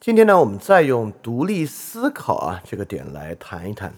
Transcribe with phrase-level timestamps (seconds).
[0.00, 3.92] 今天呢，我们再用独立思考啊这个点来谈一谈。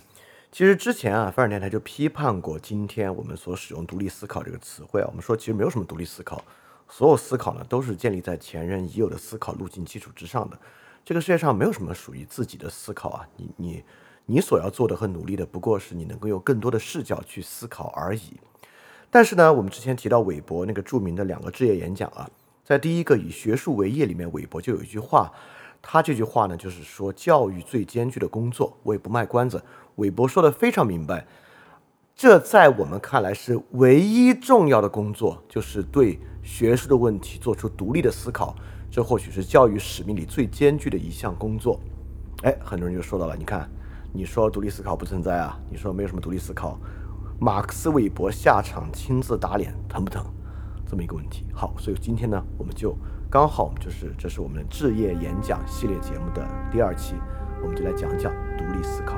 [0.50, 5.06] 其实之前啊，范尔电台就批判过今天我们所使用“独立思考”这个词汇啊。
[5.06, 6.44] 我们说，其实没有什么独立思考，
[6.88, 10.58] 所有思考呢都是建立在前人已有的思考路径基础之上的。
[11.04, 13.84] 这个世界上没有什么属于自己的思考啊，你你
[14.26, 18.40] 你所要做的和努力的，不过是你能够有更多的视角去思考而已。
[19.08, 22.28] 但是呢，我们之前提到韦伯那个著名的两个置业演讲啊，
[22.64, 25.32] 在第一个以学术为业里面，韦伯就有一句话。
[25.84, 29.60] 他这句话呢，就是说教育最艰巨的工作，我也不卖关子。
[29.96, 31.26] 韦伯说的非常明白，
[32.14, 38.54] 这在我们看来是唯一重要的工作，就是对学术的问题做出独立的思考。
[38.92, 41.80] 这或许是教育使命里最艰巨的一项工作。
[42.42, 43.68] 哎，很多人就说到了，你看，
[44.12, 45.58] 你说独立思考不存在啊？
[45.68, 46.78] 你说没有什么独立思考？
[47.40, 50.24] 马克思韦伯下场亲自打脸，疼不疼？
[50.88, 51.44] 这么一个问题。
[51.52, 52.96] 好，所以今天呢，我们就。
[53.32, 57.14] 刚好我们就是这是我们置业演讲系列节目的第二期，
[57.62, 59.16] 我们就来讲讲独立思考。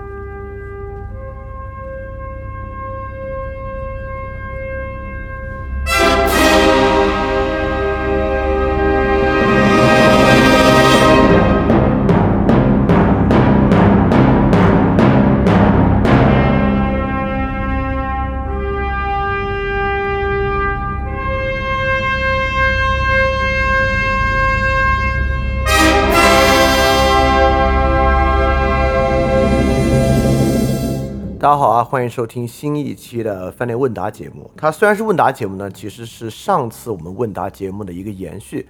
[31.84, 34.50] 欢迎收听新一期的饭店问答节目。
[34.56, 38.66] 它虽然是问答节目呢，其实是上次我们问答节目的一个延续。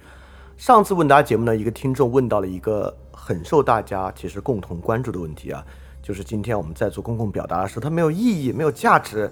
[0.57, 5.63] 上次问答节目呢，一个听众问到了一个很受大家其实共同关注的问题啊，
[6.03, 9.31] 就是今天我们在做公共表达的时候，它没有意义，没有价值。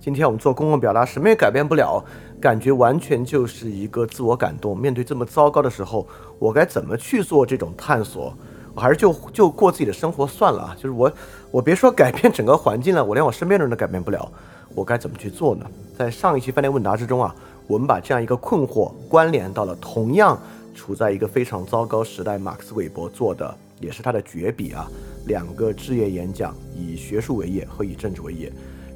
[0.00, 2.04] 今天我们做公共表达，什么也改变不了，
[2.40, 4.76] 感觉完全就是一个自我感动。
[4.76, 6.06] 面对这么糟糕的时候，
[6.38, 8.34] 我该怎么去做这种探索？
[8.80, 10.74] 还是就就过自己的生活算了啊！
[10.74, 11.12] 就是我，
[11.50, 14.26] 我别说改变整个环境了，我连我身边的人都改变不了，
[14.74, 15.66] 我该怎么去做呢？
[15.96, 17.34] 在上一期饭店问答之中啊，
[17.66, 20.40] 我们把这样一个困惑关联到了同样
[20.74, 24.88] 处在一个非常糟糕时代，马克思韦伯做的也是他的绝笔啊，
[25.26, 28.50] 两个置业演讲，以学术为业和以政治为业。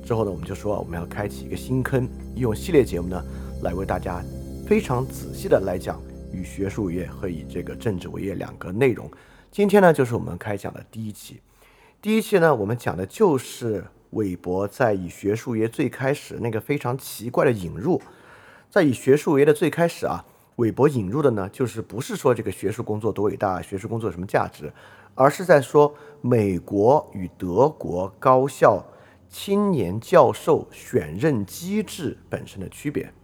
[0.05, 3.23] 之后呢，我们就说我们要开启一个新坑，用系列节目呢
[3.63, 4.23] 来为大家
[4.67, 6.01] 非常仔细的来讲
[6.33, 9.11] 与学术为业和以这个政治为业两个内容。
[9.55, 11.41] 今天呢，就是我们开讲的第一期。
[12.03, 18.03] 第一期呢，我们讲的就是韦伯在以学术为最开始那个非常奇怪的引入。
[18.69, 20.25] 在以学术为的最开始啊，
[20.57, 24.73] 韦伯引入的呢，就是不是说这个学术工作多伟大，学术工作有什么价值，
[25.15, 28.85] 而是在说美国与德国高校
[29.29, 33.15] 青年教授选任机制本身的区别。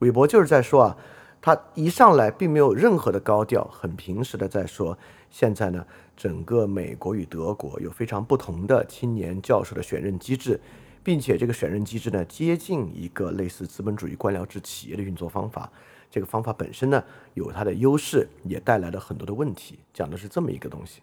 [0.00, 0.96] 韦伯就是在说啊，
[1.40, 4.98] 他一上来并没有任何的高调，很平实的在说。
[5.30, 5.86] 现在呢，
[6.16, 10.60] 整个美国与德国有非常不同的青年教授的选任机制，
[11.02, 15.70] 并且这个选任机制呢，接近一个类似资本主义官僚制企业的运作方法。
[16.10, 17.02] 这个方法本身呢，
[17.34, 19.78] 有它的优势，也带来了很多的问题。
[19.94, 21.00] 讲的是这么一个东西。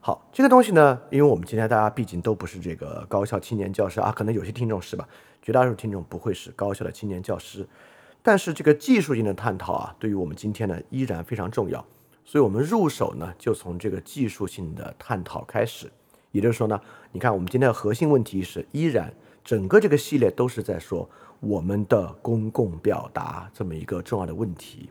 [0.00, 5.08] 好，这个东西呢，因为我们今天大家毕竟都不是这个高校青年教师啊，可能有些听众是吧？
[5.42, 7.66] 绝大多数听众不会是高校的青年教师，
[8.22, 11.84] 但是这个技术性的探讨啊，对于我们今天呢，依然非常重要。
[12.24, 15.90] 所以，我们入手呢，就从这个技术性的探讨开始。
[16.30, 19.12] 也就是说呢，你看，我们今天的核心问题是，依然
[19.44, 21.08] 整个这个系列都是在说
[21.40, 24.88] 我们的公共表达这么一个重要的问题。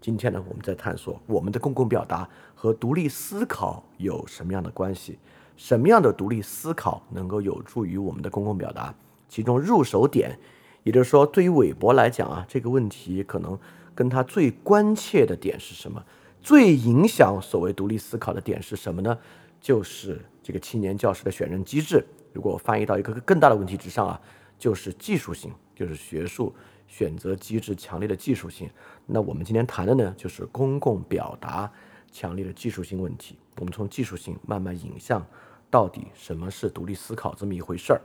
[0.00, 5.18] 今天呢，我们在探索我们的公共表达和独立思考有什么样的关系？
[5.56, 8.94] 什么样的独立思考能够有助于我们的公共表达？
[9.28, 10.38] 其中入手点，
[10.82, 13.58] 也就是说，对于韦伯来讲啊，这个问题可能
[13.94, 16.04] 跟他最关切的点是什么？
[16.42, 19.16] 最影响所谓独立思考的点是什么呢？
[19.60, 22.04] 就是这个青年教师的选任机制。
[22.32, 24.20] 如果翻译到一个更大的问题之上啊，
[24.58, 26.52] 就是技术性，就是学术
[26.88, 28.68] 选择机制强烈的技术性。
[29.06, 31.70] 那我们今天谈的呢，就是公共表达
[32.10, 33.38] 强烈的技术性问题。
[33.58, 35.24] 我们从技术性慢慢引向
[35.70, 38.00] 到底什么是独立思考这么一回事儿。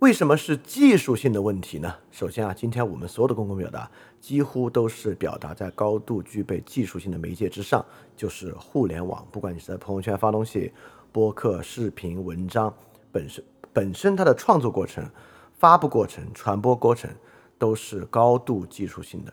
[0.00, 1.92] 为什么是技术性的问题呢？
[2.12, 3.90] 首先啊，今天我们所有的公共表达
[4.20, 7.84] 几乎都是表达在高度具备技术性的媒介之上，
[8.16, 9.26] 就是互联网。
[9.32, 10.72] 不管你是在朋友圈发东西、
[11.10, 12.72] 播客、视频、文章，
[13.10, 13.42] 本身
[13.72, 15.04] 本身它的创作过程、
[15.58, 17.10] 发布过程、传播过程
[17.58, 19.32] 都是高度技术性的。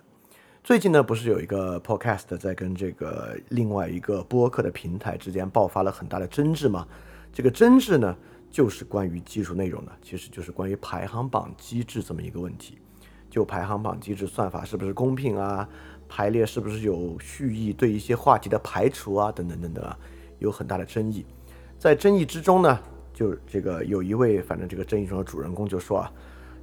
[0.63, 6.88] 最近呢，不是有一个 podcast 在跟这个另外一个播客的平台之间爆发了很大的争执吗？
[7.31, 8.15] 这个争执呢？
[8.56, 12.78] 就是关于技术内容的，其实就是关于排行榜机制这么一个问题。
[13.30, 15.68] 就排行榜机制算法是不是公平啊？
[16.07, 17.74] 排列是不是有蓄意？
[17.74, 20.00] 对一些话题的排除啊，等等等等啊，
[20.40, 21.25] 有很大的争议。
[21.78, 22.80] 在争议之中呢，
[23.13, 26.12] 就这个有一位，反正这个争议中的主人公就说啊，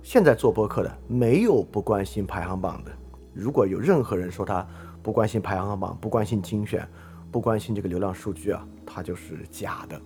[0.03, 2.93] 现在做播客的没有不关心排行榜的。
[3.35, 4.67] 如果有任何人说他
[5.03, 6.89] 不关心排行榜、不关心精选、
[7.31, 10.01] 不关心这个流量数据啊，他就是假的。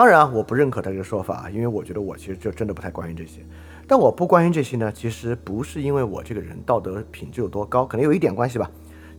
[0.00, 3.44] 当然，我不认可他这个说法，因为我觉得我其实就真的不太关心这些。
[3.86, 8.70] 但我不关心这些呢，其实不是因为我这个人道德品质有多高，可能有一点关系吧。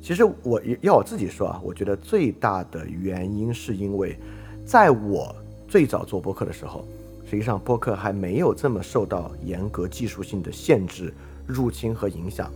[0.01, 4.18] 其实我要我自己说啊，我觉得最大的原因是因为，
[4.66, 5.36] 在我
[5.68, 6.83] 最早做播客的时候，
[7.25, 11.13] 实际上播客还没有这么受到严格技术性的限制、
[11.45, 12.51] 入侵和影响。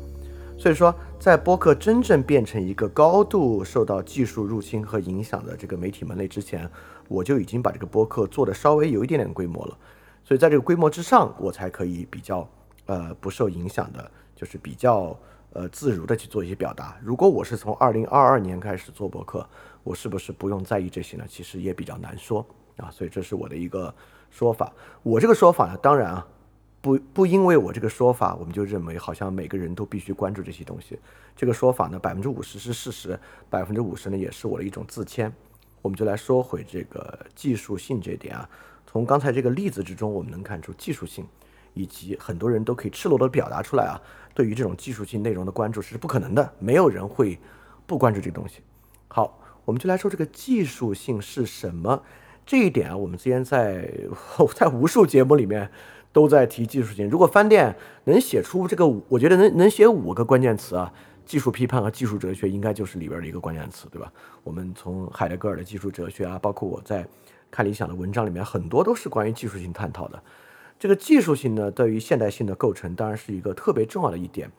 [0.58, 6.68] 所以说，在播客真正变成一个高度受到技术入侵和影响的这个媒体门类之前，
[7.08, 9.78] 我就已经把这个播客做的稍微有一点点规模了。
[10.24, 12.50] 所以在这个规模之上，我才可以比较
[12.88, 15.16] 呃不受影响的，就是比较
[15.54, 16.98] 呃自如的去做一些表达。
[17.04, 19.48] 如果我是从二零二二年开始做博客，
[19.84, 21.26] 我是不是不用在意这些呢？
[21.28, 22.44] 其实也比较难说
[22.78, 22.90] 啊。
[22.90, 23.94] 所以这是我的一个
[24.32, 24.74] 说法。
[25.04, 26.28] 我这个说法呢，当然啊，
[26.82, 30.98] 不不因为我这个说法，我们就认为好像每个人都必须关注这些东西。
[31.36, 35.32] 这个说法呢，百分之五十是事实，百分之五十呢也是我的一种自谦。
[35.86, 38.50] 我们就来说回这个技术性这点啊。
[38.88, 41.24] 从刚才这个例子之中，我们能看出技术性，
[41.76, 44.02] 以及很多人都可以赤裸裸表达出来啊。
[44.34, 47.38] 对于这种技术性内容的关注是不可能的，没有人会
[47.86, 48.62] 不关注这个东西。
[49.08, 52.02] 好，我们就来说这个技术性是什么。
[52.48, 53.88] 这一点啊，我们之前在
[54.56, 55.70] 在无数节目里面
[56.12, 57.08] 都在提技术性。
[57.08, 60.92] 如果翻店能写出这个，我觉得能能写五个关键词啊，
[61.26, 64.12] 技术批判和技术哲学应该就是里边的一个关键词，对吧？
[64.44, 67.08] 我们从海德格尔的技术哲学啊，包括我在。
[67.52, 70.22] 看理想的文章里面很多都是关于技术性探讨的，
[70.78, 74.52] 这个技术性呢，对于现代性的构成当然是一个特别重要的一点，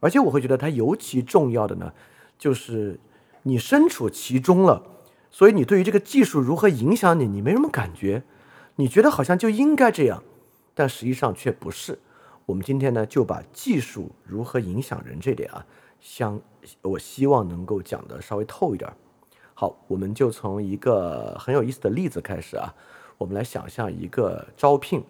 [0.00, 1.92] 而且我会觉得它尤其重要的呢，
[2.38, 2.98] 就是
[3.42, 4.82] 你身处其中了，
[5.30, 8.22] 所以你对于这个技术如何影响你，你没什么感觉，
[8.76, 10.22] 你觉得好像就应该这样，
[10.74, 11.98] 但实际上却不是。
[12.46, 15.66] 我们今天呢就把技术如何影响人这点啊，
[16.00, 16.40] 相
[16.82, 18.90] 我希望能够讲的稍微透一点。
[19.54, 22.72] 好，我们就从一个很有意思的例子开始啊。
[23.16, 25.02] 我们来想象一个招聘，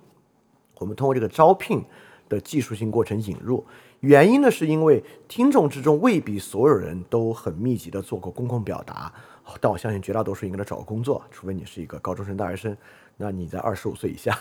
[0.79, 1.85] 我们通过这个招聘
[2.31, 3.63] 的技术性过程引入。
[4.01, 9.13] 原因呢，是因为听众之中未必所有人都很密集的做过公共表达，
[9.61, 12.75] 但我相信绝大多数应该找个工作，除非你是一个高中生、大学生，
[13.19, 14.35] 那你在二十五岁以下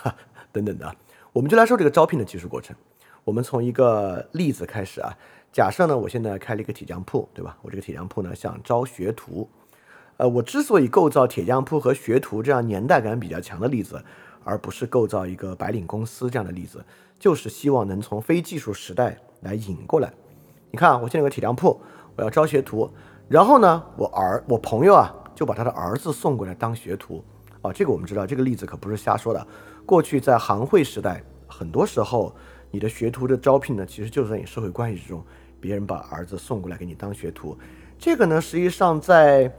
[0.50, 0.96] 等等的。
[1.34, 2.74] 我们就来说这个招聘的技术过程。
[3.24, 5.14] 我们从一个例子开始啊。
[5.52, 7.56] 假设呢，我现在开了一个铁匠铺，对吧？
[7.62, 9.48] 我这个铁匠铺呢，想招学徒。
[10.18, 14.04] 呃，我之所以构造铁匠铺和学徒这样年代感比较强的例子，
[14.44, 16.84] 而不是构造一个白领公司这样的例子，
[17.18, 20.12] 就是希望能从非技术时代来引过来。
[20.70, 21.80] 你看，我现在有个铁匠铺，
[22.16, 22.90] 我要招学徒，
[23.28, 27.24] 然后呢，我儿我朋友啊就把他的儿子送过来当学徒。
[27.62, 29.46] 啊，这个我们知道，这个例子可不是瞎说的。
[29.86, 32.34] 过去在行会时代，很多时候
[32.70, 35.24] 你的学徒的招聘呢，其实就是在你社会关系之中，
[35.60, 37.56] 别人把儿子送过来给你当学徒。
[37.98, 39.52] 这个呢，实际上在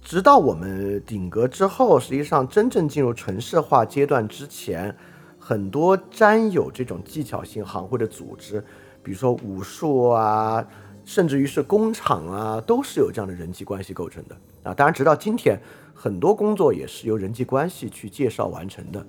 [0.00, 4.96] 直到我们顶格之后，实际上真正进入城市化阶段之前，
[5.38, 8.64] 很多沾有这种技巧性行会的组织，
[9.02, 10.66] 比如说武术啊，
[11.04, 14.72] 甚至于是工厂啊，都是有这样的人际关系构成的啊。
[14.72, 15.60] 当然，直到今天，
[15.94, 19.06] 很多工作也是由人际关系去介绍完成的。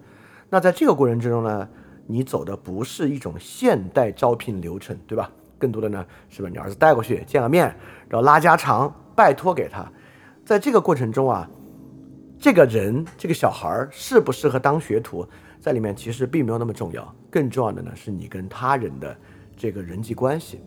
[0.50, 1.68] 那在这个过程之中呢，
[2.08, 5.32] 你走的不是一种现代招聘流程，对吧？
[5.58, 7.68] 更多的呢，是把你儿子带过去见个面，
[8.10, 9.88] 然后拉家常，拜托给他。
[10.44, 11.48] 在这个过程中啊，
[12.40, 15.24] 这个人这个小孩儿适不适合当学徒，
[15.60, 17.16] 在里面其实并没有那么重要。
[17.30, 19.16] 更重要的呢，是你跟他人的
[19.56, 20.60] 这个人际关系。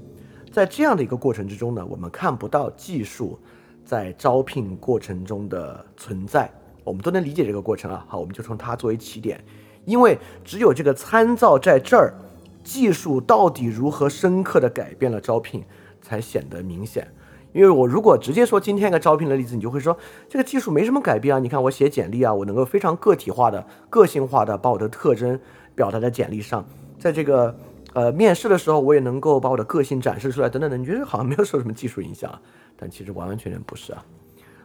[0.52, 3.36] 在这样的一个过程之中呢，我们看不到技术
[3.84, 6.48] 在招聘过程中的存在，
[6.84, 8.06] 我们都能理解这个过程啊。
[8.08, 9.44] 好，我们就从它作为起点，
[9.84, 12.14] 因为只有这个参照在这儿，
[12.62, 15.62] 技术到底如何深刻的改变了招聘，
[16.00, 17.06] 才显得明显。
[17.52, 19.96] 因为我如果直接说今天一个招聘的例子，你就会说
[20.28, 21.38] 这个技术没什么改变啊。
[21.38, 25.38] 你看我写简历啊，我能够非常个体化的、个性化的把我的特征
[25.74, 26.66] 表达在简历上，
[26.98, 27.56] 在这个
[27.92, 30.76] 呃面试的时候，我也能够把我的个性展示出来，等等的。
[30.76, 32.36] 你觉得好像没有受什么技术影响，
[32.76, 34.04] 但其实完完全全不是啊。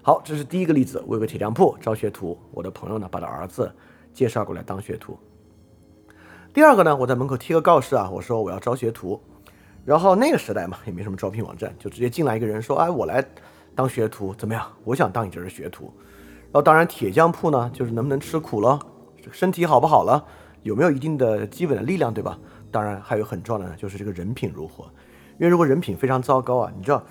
[0.01, 3.71] 好，这是第一个例子，我有个铁匠铺招学徒，我的朋友呢把他儿子
[4.13, 5.17] 介绍过来当学徒。
[6.53, 9.21] 第二个呢，我在门口贴个告示啊，我说我要招学徒。
[9.85, 13.23] 然后那个时代嘛，也没什么招聘网站，就直接进来一个人说：“哎，我来
[13.73, 14.65] 当学徒，怎么样？
[14.83, 15.93] 我想当你这儿的学徒。”
[16.51, 18.79] 然后当然铁匠铺呢，就是能不能吃苦了，
[19.31, 20.23] 身体好不好了，
[20.63, 22.37] 有没有一定的基本的力量，对吧？
[22.71, 24.83] 当然还有很重要的呢，就是这个人品如何。
[25.39, 27.03] 因为如果人品非常糟糕啊，你知道，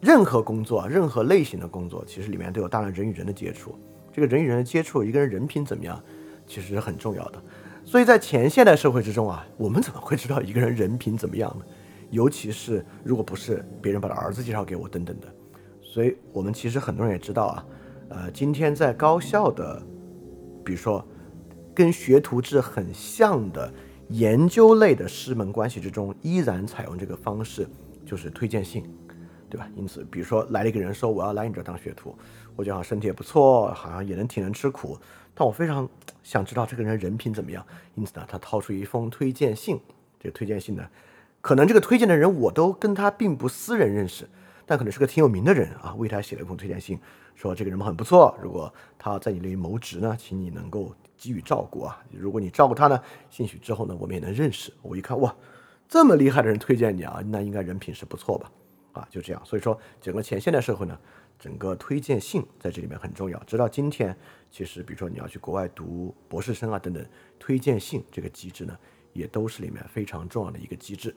[0.00, 3.74] 任何工作、任何类型的工作，其实里面都有大量人与人的接触。
[4.12, 6.02] 这个人与人的接触，一个人人品怎么样，
[6.50, 7.40] 其实是很重要的。
[7.84, 11.64] 所以在前现代社会之中啊，我们怎么会知道一个人人品怎么样呢？
[12.10, 15.28] 尤其是如果不是别人把他儿子介绍给我等等的。
[15.80, 17.66] 所以我们其实很多人也知道啊，
[18.08, 19.80] 呃，今天在高校的，
[20.64, 21.06] 比如说
[21.72, 23.72] 跟学徒制很像的。
[24.12, 27.64] 研究类的师门关系之中，依然采用这个方式，
[28.04, 28.82] 就是推荐信，
[29.48, 29.68] 对吧？
[29.76, 32.18] 因此，比如说来了一个人说我要来你这当学徒，
[32.56, 34.98] 我觉得好像身体也不错，好像也能挺能吃苦，
[35.40, 35.88] 但我非常
[36.22, 37.64] 想知道这个人人品怎么样。
[37.94, 39.80] 因此呢，他掏出一封推荐信，
[40.18, 40.86] 这个推荐信呢，
[41.40, 44.28] 可能这个推荐的人我都跟他并不私人认识，
[44.66, 47.00] 但可能是个挺有名的人啊，为他写了一封推荐信，
[47.34, 50.94] 说这个人很不错，如果他在你那里谋职呢，请你能够。
[51.22, 52.02] 给予照顾啊！
[52.10, 54.72] 如果你照顾他呢，兴许之后呢，我们也能认识。
[54.80, 55.36] 我一看，哇，
[55.86, 58.50] 这么厉害的人推荐你啊，那应该人品是不错吧？
[58.94, 59.42] 啊，就这样。
[59.44, 60.98] 所以说，整个前现代社会呢，
[61.40, 63.36] 整个推荐信在这里面很重要。
[63.44, 64.14] 直到今天，
[64.50, 67.04] 其实比如说你要去国外读博士生啊等等，
[67.38, 68.76] 推荐信这个机制呢，
[69.14, 71.16] 也都是里面非常重要的一个机制。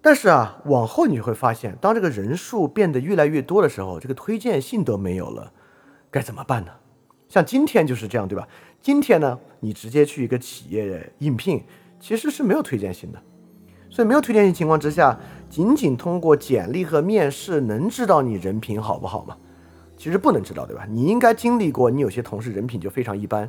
[0.00, 5.52] 但是啊，往后你会发现，当这个人数变得越来越多的时候，这个推荐信都没有了，
[6.10, 6.72] 该怎么办呢？
[7.28, 8.46] 像今天就是这样，对吧？
[8.80, 11.64] 今天呢，你直接去一个企业应聘，
[11.98, 13.20] 其实是没有推荐信的。
[13.90, 15.18] 所以没有推荐信情况之下，
[15.54, 19.36] 仅仅通过简历和面试能知道你人品好不好吗？
[19.96, 20.84] 其实不能知道，对吧？
[20.90, 23.48] 你应该经历过，你有些同事人品就非常一般，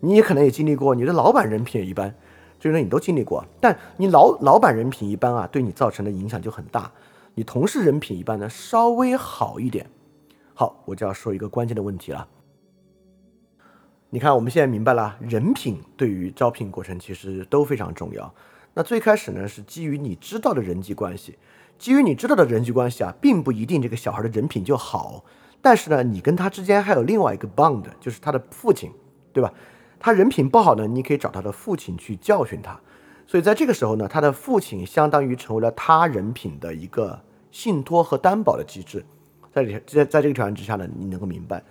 [0.00, 2.14] 你也可能也经历过，你的老板人品也一般，
[2.60, 3.42] 这些你都经历过。
[3.58, 6.92] 但你老老板人品一般啊，对你造成的影响就很大。
[7.34, 9.88] 你同事人品一般呢，稍微好一点。
[10.52, 12.28] 好，我就要说一个关键的问题了。
[14.10, 18.30] 你看，我们现在明白了，人品对于招聘过程其实都非常重要。
[18.78, 21.38] 那最开始呢，是基于你知道的人际关系，
[21.78, 25.24] 基于你知道的人际关系啊，并不一定这个小孩的人品就好。
[25.62, 28.92] 但是呢，你跟他之间还有另外一个 bond，就是他的父亲，
[29.32, 29.50] 对吧？
[29.98, 32.78] 他人品不好呢，你可以找他的父亲去教训他。
[33.26, 37.18] 所以在这个时候呢，他的父亲相当于成为了他人品的一个
[37.50, 39.02] 信托和担保的机制。
[39.50, 41.64] 在在在这个条件之下呢，你能够明白。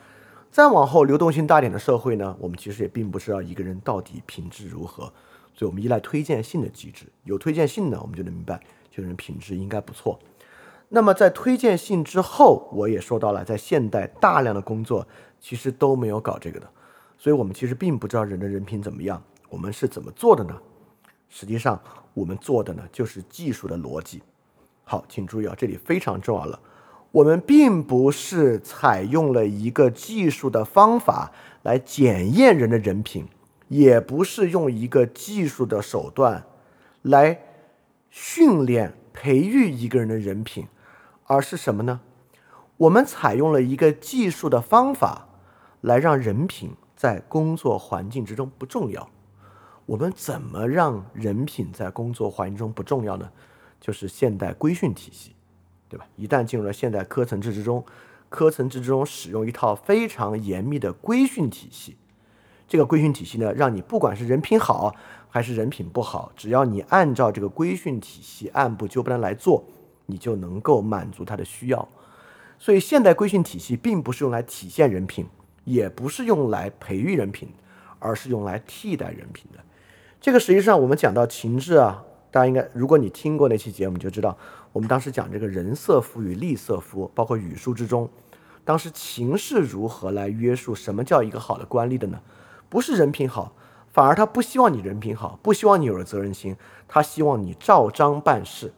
[0.49, 5.13] 再往后，流动性大点的社会呢，我们其实也并不知道一个人到底品质如何，
[5.55, 7.05] 所以我们依赖推荐信的机制。
[7.23, 8.59] 有推荐信呢，我们就能明白
[8.91, 10.19] 这个人品质应该不错。
[10.89, 15.07] 那么在推荐信之后，我也说到了，在现代大量的工作
[15.39, 16.69] 其实都没有搞这个的，
[17.17, 19.21] 所以我们其实并不知道人的人品怎么样。
[19.49, 20.55] 我们是怎么做的呢？
[21.29, 21.81] 实际上，
[22.13, 24.21] 我们做的呢就是技术的逻辑。
[24.83, 26.59] 好，请注意啊，这里非常重要了。
[27.11, 31.31] 我们并不是采用了一个技术的方法
[31.63, 33.25] 来检验人的人品，
[33.67, 36.45] 也不是用一个技术的手段
[37.01, 37.39] 来
[38.09, 40.67] 训练培育一个人的人品，
[41.25, 42.01] 而是什么呢？
[42.77, 45.27] 我们采用了一个技术的方法
[45.81, 49.09] 来让人品在工作环境之中不重要。
[49.85, 53.29] 我们怎么让人品在工作环境中不重要呢？
[53.79, 55.31] 就是现代规训体系。
[55.87, 56.07] 对吧？
[56.15, 57.85] 一旦进入了现代科层制之中，
[58.27, 61.95] 科层制之中使用一套非常严密的规训体系。
[62.67, 64.93] 这个规训体系呢，让你不管是人品好
[65.29, 69.63] 还是人品不好，只要你按照这个规训体系按部就班来做，
[70.05, 71.87] 你就能够满足他的需要。
[72.57, 75.27] 所以，现代规训体系并不是用来体现人品，
[75.65, 77.49] 也不是用来培育人品，
[77.99, 79.59] 而是用来替代人品的。
[80.21, 84.37] 这个实际上我们讲到情志啊，大家应该，如果你听过那期节目，你就知道。
[84.71, 88.09] 我们当时讲这个人色夫与利色夫，包括语书之中，
[88.63, 92.19] 当时情是如何来约束什么叫一个好的官吏的呢？
[92.69, 93.53] 不是人品好，
[93.91, 96.55] 反而他不希望你人品好，不希望你有了责任心，
[96.87, 98.73] 他希望你照章办事，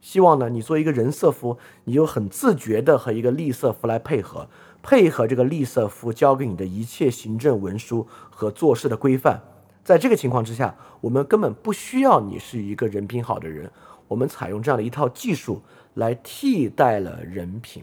[0.00, 4.48] 希望呢你做一个人色夫，你就很自觉的和一个利色夫来配合，
[4.82, 9.42] 配合这个利色夫交给你的一切行政文书和做事的规范。
[9.82, 13.70] 在这个情况之下，我们根本不需要你是一个人品好的人。
[14.06, 15.62] 我们采用这样的一套技术
[15.94, 17.82] 来替代了人品，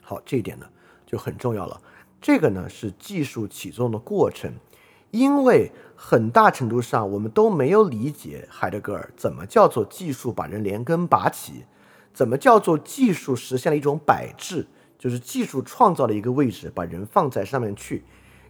[0.00, 0.66] 好，这一点呢
[1.04, 1.80] 就很重要了。
[2.20, 4.52] 这个呢是技术启动的过程，
[5.10, 11.64] 因为很大程度上我们都没有理解海德格尔怎么叫做技术把人连根拔起，
[12.14, 14.66] 怎么叫做技术实现了一种摆置，
[14.98, 18.04] 就是技术创造了一个位置，把人放在上面去。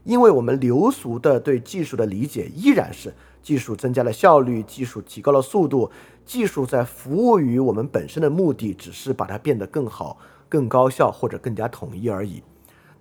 [0.05, 3.13] 因为我们流俗的对技术的理解依然是
[3.43, 5.91] 技术增加了效率，技术提高了速度。
[6.25, 12.43] 技术在服务于我们本身的目的，只是把它变得更好、更高效或者更加统一而已。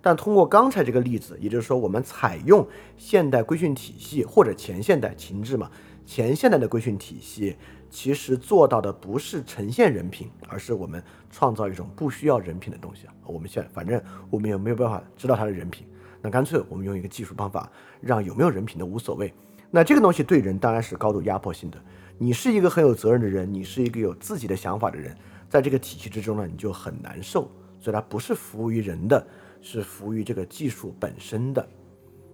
[0.02, 2.66] 但通过刚才这个例子，也就是说，我们采用
[2.96, 5.70] 现代规训体系或者前现代情志嘛，
[6.06, 7.56] 前现代的规训体系
[7.90, 13.14] 其实做到的不是呈现人品，而是我们创造一种不需要人品的东西啊。
[13.26, 15.86] 我们现在反正我们也没有办法知道他的人品，
[16.22, 19.32] 那干脆我们用一个技术方法，让有没有人品都无所谓。
[19.70, 21.78] 那这个东西对人当然是高度压迫性的。
[22.16, 25.16] 你是一个很有责任的人，你是一个有自己的想法的人，
[25.48, 27.50] 在这个体系之中呢，你就很难受。
[27.78, 29.26] 所以它不是服务于人的，
[29.60, 31.66] 是服务于这个技术本身的。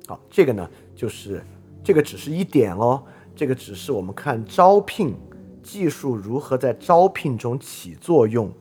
[0.07, 1.43] 好，这个呢，就是
[1.83, 3.03] 这个只是一点哦，
[3.35, 5.15] 这个只是我们看招聘
[5.63, 8.53] 技术如何在招聘中起作用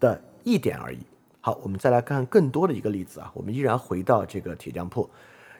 [0.00, 0.98] 的一点而已。
[1.40, 5.10] 好，我们再来看更多的一个例子啊，我们依然回到这个铁匠铺，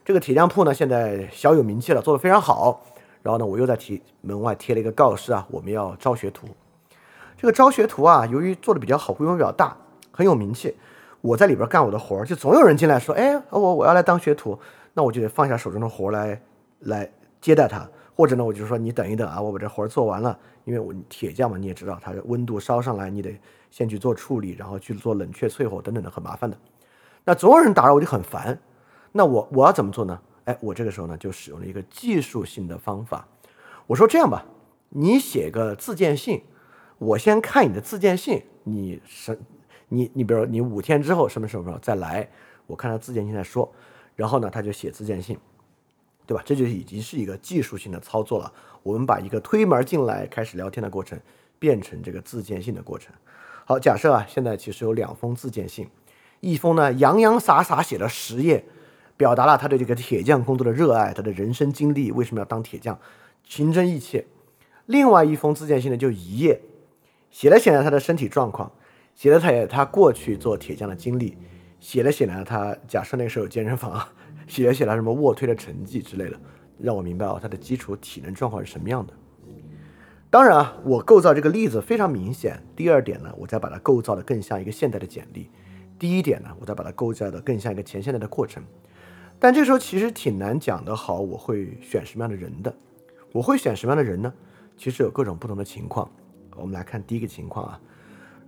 [0.04, 2.82] 这个铁匠铺呢，现在小有名气了，做得非常好。
[3.22, 6.46] 然后呢，我又在贴门外贴了一个告示啊，我们要招学徒。
[7.36, 9.76] 这个招学徒啊，由于做的比较好，规模比较大。
[10.10, 10.74] 很有名气，
[11.22, 14.58] 我在里边干我的活儿，就总有人进来说：“哎，我我要来当学徒。”
[14.92, 16.42] 那我就得放下手中的活儿来
[16.80, 17.10] 来
[17.40, 23.34] 接待他，或者呢，我就说：“你等一等啊，我把这活儿做完了。”因为我铁匠嘛，你也知道，它温度烧上来，你得
[23.70, 26.56] 先去做处理，然后去做冷却淬火等等的，很麻烦的。
[27.24, 28.58] 那总有人打扰，我就很烦。
[29.12, 30.20] 那我我要怎么做呢？
[30.44, 33.26] 哎，我这个时候呢，就使用了一个技术性的方法。
[33.86, 34.44] 我说：“这样吧，
[34.90, 36.42] 你写个自荐信，
[36.98, 39.38] 我先看你的自荐信，你什。”
[39.92, 42.26] 你你比如你五天之后什么时候再来，
[42.66, 43.70] 我看他自荐信再说，
[44.16, 45.38] 然后呢他就写自荐信，
[46.26, 46.42] 对吧？
[46.46, 48.50] 这就已经是一个技术性的操作了。
[48.82, 51.20] 我们把一个推门进来开始聊天的过程
[51.58, 53.14] 变成这个自荐信的过程。
[53.66, 55.86] 好，假设啊现在其实有两封自荐信，
[56.40, 58.64] 一封呢洋洋洒洒写了十页，
[59.18, 62.98] 表达了他对这个铁匠工作的热爱，他的人生经历，为什么要当铁匠，
[63.46, 64.24] 情真意切。
[64.86, 66.62] 另外一封自荐信呢就一页，
[67.30, 68.72] 写了写了他的身体状况。
[69.14, 71.36] 写了他也他过去做铁匠的经历，
[71.78, 74.08] 写了写了他假设那个时候有健身房，
[74.46, 76.40] 写了写了什么卧推的成绩之类的，
[76.78, 79.12] 让我明白哦他的基础体能状况是什么样的。
[80.30, 82.62] 当然啊，我构造这个例子非常明显。
[82.74, 85.50] 第二点呢，我再把它构造的更像一个现代的简历。
[85.98, 88.62] 第一点呢，我再把它构造的更像一个前现代的过程。
[89.38, 92.74] 但这时候其实挺难讲的好，我会选什么样的人的？
[93.32, 94.32] 我会选什么样的人呢？
[94.76, 96.10] 其实有各种不同的情况。
[96.56, 97.80] 我们来看第一个情况啊。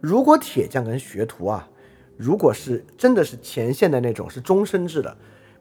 [0.05, 1.67] 如果铁匠跟学徒啊，
[2.19, 5.11] 如果是真的是前线的那种是终身制的，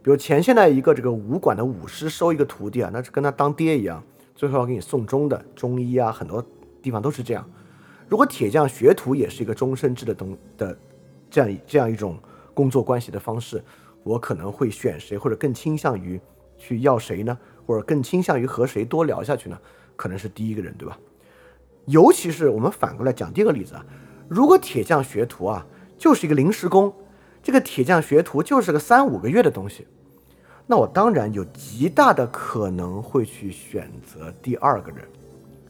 [0.01, 4.03] 比如前线的一个这个武馆的武师收一个徒弟啊，那是跟他当爹一样，
[4.35, 6.45] 最后要给你送终的中医啊，很多
[6.81, 7.49] 地方都是这样。
[8.09, 10.77] 如果铁匠学徒也是一个终身制的东的
[11.31, 12.19] 这样这样一种
[12.53, 13.63] 工作关系的方式，
[14.03, 16.19] 我可能会选谁，或者更倾向于
[16.57, 17.37] 去要谁呢？
[17.65, 19.57] 或者更倾向于和谁多聊下去呢？
[19.95, 20.99] 可能是第一个人，对吧？
[21.85, 23.85] 尤其是我们反过来讲第二个例子啊。
[24.27, 25.65] 如果铁匠学徒啊，
[25.97, 26.93] 就是一个临时工，
[27.41, 29.85] 这个铁匠学徒就是个三五个月的东西，
[30.65, 35.05] 那我当然有极大的可能会去选择第二个人。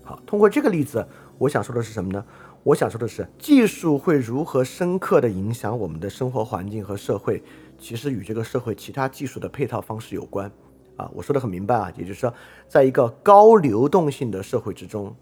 [0.04, 1.06] 好，通过这个例子，
[1.38, 2.24] 我想说的是什么呢？
[2.64, 7.44] 我想说的是，技术会如何深刻的影响我们的生活环境和社会，
[7.78, 10.50] 其实与这个社会其他技术的配套方式有关。
[10.96, 12.34] 啊，我说的很明白啊，也就是说，
[12.70, 15.14] 在一个高流动性的社会之中，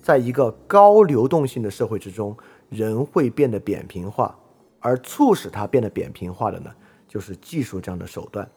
[0.00, 2.36] 在一个高流动性的社会之中。
[2.68, 4.36] 人会变得扁平化，
[4.80, 6.70] 而促使它变得扁平化的呢，
[7.06, 8.48] 就是技术这样的手段。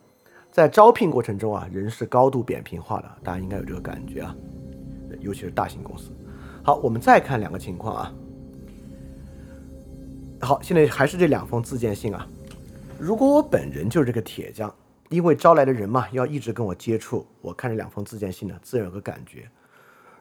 [0.52, 4.36] 在招聘过程中啊，人是高度扁平化的，大家应该有这个感觉啊，
[5.22, 6.12] 尤其是大型公司。
[6.62, 8.14] 好，我们再看两个情况啊。
[10.42, 12.28] 好，现在还是这两封自荐信啊。
[13.00, 14.74] 如果我本人就是这个铁匠，
[15.10, 19.50] 因为招来的人嘛，要一直跟我接触，我看这两封自荐信呢，自然有个感觉。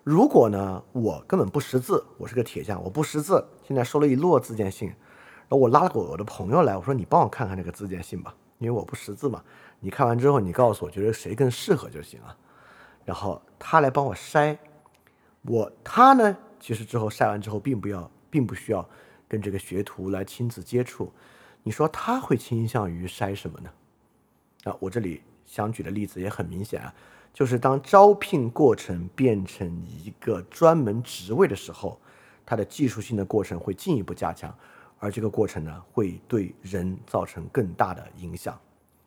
[0.04, 3.44] 如果呢，我根本不识字，我是个铁匠，我不识字。
[3.70, 9.44] 现在收了一摞自荐信，然后我拉了我的朋友来，我说你帮我看看这个自荐信吧，因为我不识字嘛。
[9.78, 12.36] 你看完之后，你告诉我觉得谁更适合就行了。
[13.04, 14.58] 然后他来帮我筛，
[15.42, 18.84] 我他呢，其实之后筛完之后，并不要，并不需要
[19.28, 21.12] 跟这个学徒来亲自接触。
[21.62, 23.70] 你说他会倾向于筛什么呢？
[24.64, 26.92] 啊，我这里想举的例子也很明显啊。
[27.32, 32.00] 就是当招聘过程变成一个专门职位的时候，
[32.50, 34.52] 它的技术性的过程会进一步加强，
[34.98, 38.58] 而这个过程呢，会对人造成更大的影响。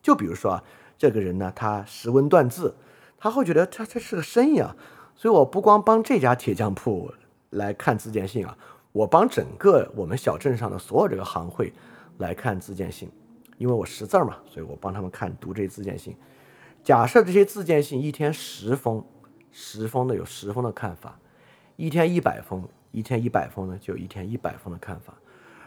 [0.01, 0.63] 就比如说啊，
[0.97, 2.73] 这个人呢，他识文断字，
[3.17, 4.73] 他会觉得他这是个生意啊，
[5.13, 7.13] 所以我不光帮这家铁匠铺
[7.49, 8.57] 来看自荐信啊，
[8.93, 11.73] 我帮整个我们小镇上的所有这个行会
[12.19, 13.11] 来看自荐信，
[13.57, 16.15] 因为我识字嘛，所以我帮他们看读这些自荐信。
[16.81, 19.03] 假设这些自荐信一天十封，
[19.51, 21.19] 十封的有十封的看法，
[21.75, 25.13] 一天一百封，一天一百封呢就一天一百封的看法。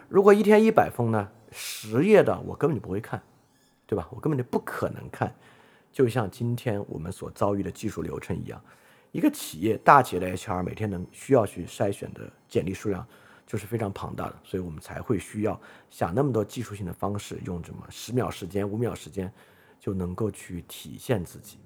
[0.09, 3.21] 如果一天一百封呢，十页的我根本就不会看，
[3.85, 4.07] 对吧？
[4.09, 5.35] 我根本就不可能看。
[5.91, 8.61] 就像今天我们所遭遇的技术流程一样，
[9.11, 13.05] 一个企业大企业的 HR 每天能需要去筛选的简历数量
[13.45, 15.59] 就是非常庞大的，所以我们才会需要
[15.89, 19.31] 想那么多技术性的方式，用这么十秒时间、五秒时间
[19.79, 21.57] 就能够去体现自己。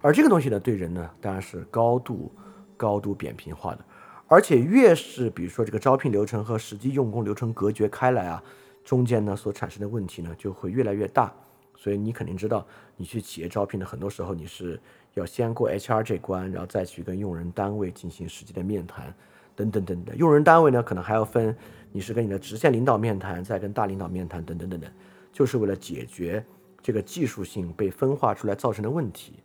[0.00, 2.32] 而这个东西呢，对人呢当然是高度、
[2.76, 3.84] 高度扁平化的，
[4.32, 8.40] 而且越是比如说这个招聘流程和实际用工流程隔绝开来啊，
[8.84, 11.32] 中间呢所产生的问题呢就会越来越大。
[11.76, 12.64] 所以你肯定知道，
[12.96, 14.78] 你去企业招聘的很多时候你是
[15.14, 19.12] 要先过 HR 这关，然后再去跟用人单位进行实际的面谈，
[19.56, 20.16] 等等等等。
[20.16, 21.56] 用人单位呢可能还要分
[21.90, 24.88] 你是跟你的直线领导面谈，再跟大领导面谈，等等等等，
[25.32, 26.44] 就是为了解决
[26.80, 29.40] 这个技术性被分化出来造成的问题。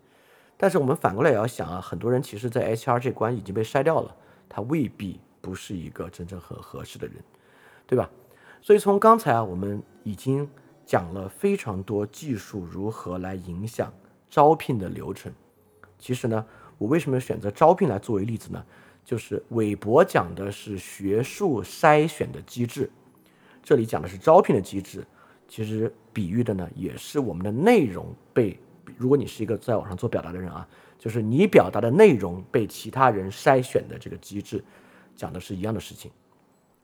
[0.58, 4.16] 但是我们反过来也要想啊，很多人其实，在 HR 这关已经被筛掉了，
[4.56, 7.18] 他未必不是一个真正很合适的人，
[7.86, 8.10] 对吧？
[8.62, 10.50] 所以从刚才啊，我们已经
[10.86, 13.94] 讲了非常多技术如何来影响
[14.30, 15.30] 招聘的流程。
[16.00, 16.46] 其实呢，
[16.78, 18.66] 我为什么选择招聘来作为例子呢？
[19.04, 22.90] 就是韦伯讲的是学术筛选的机制，
[23.62, 25.06] 这里讲的是招聘的机制，
[25.50, 28.58] 其实比喻的呢，也是我们的内容被。
[28.96, 30.66] 如果你是一个在网上做表达的人啊，
[31.06, 34.64] 就是你表达的内容被其他人筛选的这个机制，
[35.16, 36.10] 讲的是一样的事情。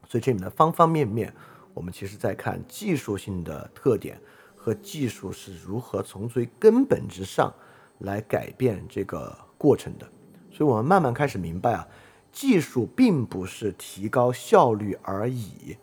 [0.08, 1.34] 所以这里面的方方面面，
[1.74, 4.22] 我们其实在看技术性的特点
[4.56, 7.52] 和技术是如何从最根本之上
[7.98, 10.08] 来改变这个过程的。
[10.52, 11.88] 所以我们慢慢开始明白啊，
[12.32, 15.76] 技术并不是提高效率而已，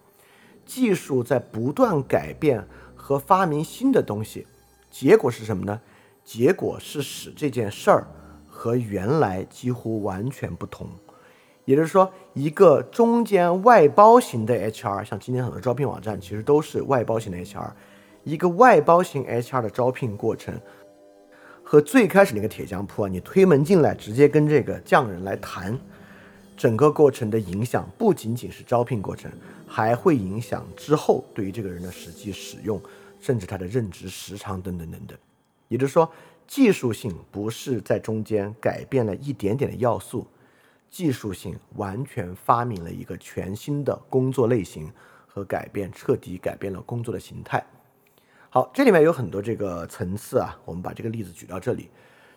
[0.64, 4.46] 技术在不断改变和发明新的东西，
[4.92, 5.80] 结果是什么呢？
[6.22, 8.06] 结果是使这件事儿
[8.58, 10.88] 和原来几乎完全不同，
[11.64, 17.70] 也就是说，一个中间外包型的 HR，像今天很多招聘网站其实都是外包型的 HR，
[18.24, 20.60] 一个外包型 HR 的招聘过程
[21.62, 25.78] 和最开始那个铁匠铺啊，你推门进来直接跟这个匠人来谈，
[26.56, 29.30] 整个过程的影响不仅仅是招聘过程，
[29.68, 32.82] 还会影响之后对于这个人的实际使用，
[33.20, 35.16] 甚至他的任职时长等等等等。
[35.68, 36.10] 也就是说，
[36.48, 40.26] 技术性不是在中间改变了一点点的要素，
[40.90, 44.90] 技术性完全发明了一个全新的工作类型
[45.26, 47.62] 和改变，彻底改变了工作的形态。
[48.48, 51.90] 好，这里面有很多这个层次啊，我们把这个例子举到这里。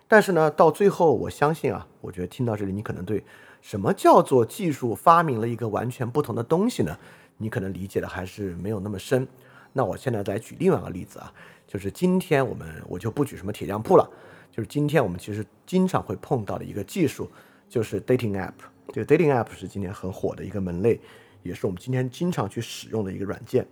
[0.06, 3.24] 但是呢，到最后，我相信啊，我觉得听到这里，你可能对
[3.62, 6.98] 什么叫做技术发明了一个完全不同的东西呢？
[7.38, 9.26] 你可能理解的还是没有那么深。
[9.72, 11.32] 那我现在再举另外一个例子啊。
[11.72, 14.06] 就是今天我们我就不举什么铁匠铺了，
[14.50, 17.26] 就是今天我们其实经常会碰到的一个技术，
[17.66, 18.52] 就是 dating app。
[18.88, 21.00] 这个 dating app 是今年很火的一个门类，
[21.42, 23.66] 也是我们今天经常去使用的一个软件。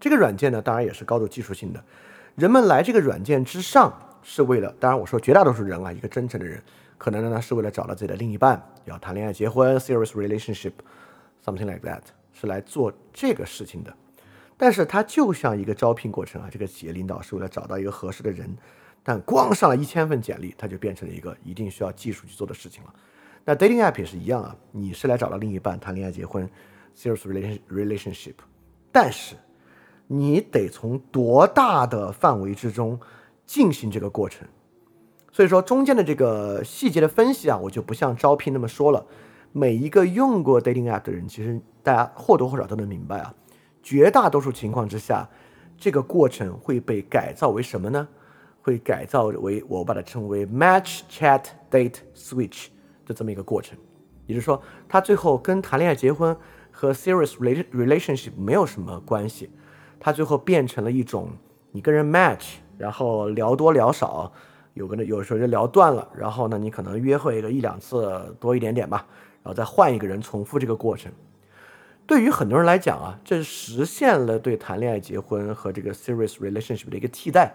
[0.00, 1.84] 这个软件呢，当然也是高度技术性的。
[2.34, 6.58] 人们来这个软件之上，是为了，当然我说绝大多数人啊，一个真诚的人，
[6.96, 12.00] 可能呢是为了找到自己的另一半，要谈恋爱、结婚，serious relationship，something like that，
[12.32, 13.94] 是来做这个事情的。
[14.56, 18.48] 但是它就像一个招聘过程啊，这个企业领导是为了找到一个合适的人，
[19.02, 22.94] 但光上了一千份简历，它就变成了一个一定需要技术去做的事情了。
[23.44, 26.48] 那 dating app 也是一样啊，你是来找到另一半谈恋爱结婚
[26.96, 28.34] ，serious relation relationship，
[28.90, 29.34] 但是
[30.06, 32.98] 你得从多大的范围之中
[33.44, 34.46] 进行这个过程？
[35.32, 39.04] 所以说中间的这个细节的分析啊，我就不像招聘那么说了。
[39.50, 43.34] 每一个用过 dating app 的人，其实大家或多或少都能明白啊。
[43.84, 45.28] 绝大多数情况之下，
[45.76, 48.08] 这个过程会被改造为什么呢？
[48.62, 52.68] 会改造为我把它称为 match chat date switch
[53.04, 53.76] 的这么一个过程。
[54.26, 56.34] 也就是说，它最后跟谈恋爱、结婚
[56.70, 59.50] 和 serious relationship 没有什么关系。
[60.00, 61.28] 它最后变成了一种
[61.70, 64.32] 你跟人 match，然后聊多聊少，
[64.72, 69.06] 有个有时候就聊断了，然后呢你可能约会个一两次多一点点吧，
[69.42, 71.12] 然后再换一个人重复这个过程。
[72.06, 77.54] 对于很多人来讲啊，这实现了对谈恋爱、结婚和这个 serious relationship 的一个替代，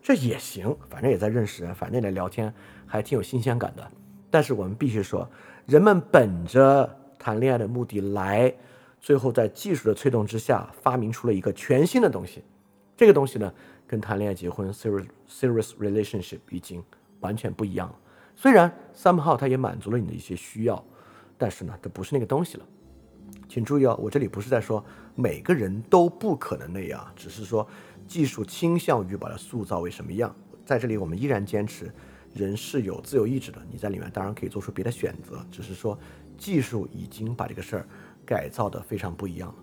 [0.00, 2.52] 这也行，反正也在认识人，反正也在聊天，
[2.86, 3.90] 还挺有新鲜感的。
[4.30, 5.28] 但是我们必须说，
[5.66, 8.54] 人们本着谈恋爱的目的来，
[9.00, 12.44] 最后在技术的推动之下，发明出了一个全新的东西。
[12.96, 13.52] 这个东西呢，
[13.86, 16.80] 跟谈恋爱、结婚 serious serious relationship 已经
[17.18, 17.94] 完全不一样了。
[18.36, 20.84] 虽然 somehow 它也满足了你的一些需要，
[21.36, 22.64] 但是呢，这不是那个东西了。
[23.48, 24.84] 请注意哦，我这里不是在说
[25.14, 27.66] 每个人都不可能那样，只是说
[28.06, 30.34] 技术倾向于把它塑造为什么样。
[30.66, 31.90] 在这里，我们依然坚持
[32.34, 35.98] 人是有自由意志的，你在里面当然可以做出别的选择，只是说
[36.36, 37.88] 技术已经把这个事儿
[38.26, 39.54] 改造的非常不一样了。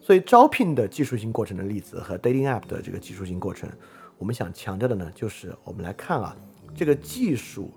[0.00, 3.68] 所以，招聘的技术性过程的例子和 dating app 的这个技术性过程，
[4.16, 6.36] 我们想强调的呢，就是我们来看啊，
[6.72, 7.72] 这个技术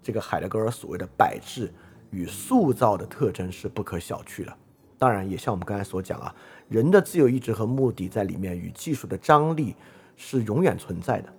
[0.00, 1.74] 这个海德格尔所谓的摆置
[2.10, 4.56] 与塑造的特征是不可小觑的。
[4.98, 6.34] 当然，也像我们刚才所讲啊，
[6.68, 9.74] 人的自由意志和目的在里面与技术的张力
[10.16, 11.32] 是永远存在的。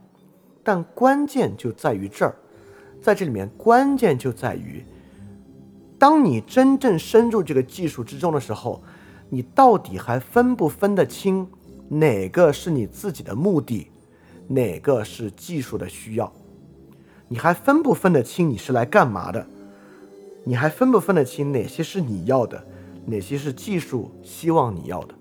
[0.63, 2.35] 但关键就在于这儿，
[3.01, 4.85] 在这里面关键就在于，
[5.97, 8.83] 当你真正深入这个技术之中的时候，
[9.29, 11.47] 你到底还分不分得清
[11.89, 13.89] 哪个是你自己的目的，
[14.47, 16.31] 哪个是技术的需要？
[17.27, 19.47] 你还分不分得清你是来干嘛的？
[20.43, 22.65] 你还分不分得清哪些是你要的，
[23.09, 25.15] 哪些是技术希望你要的？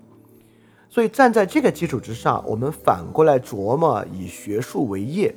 [0.89, 5.33] 所以站在这个基础之上，我们反过来琢磨以学术为业。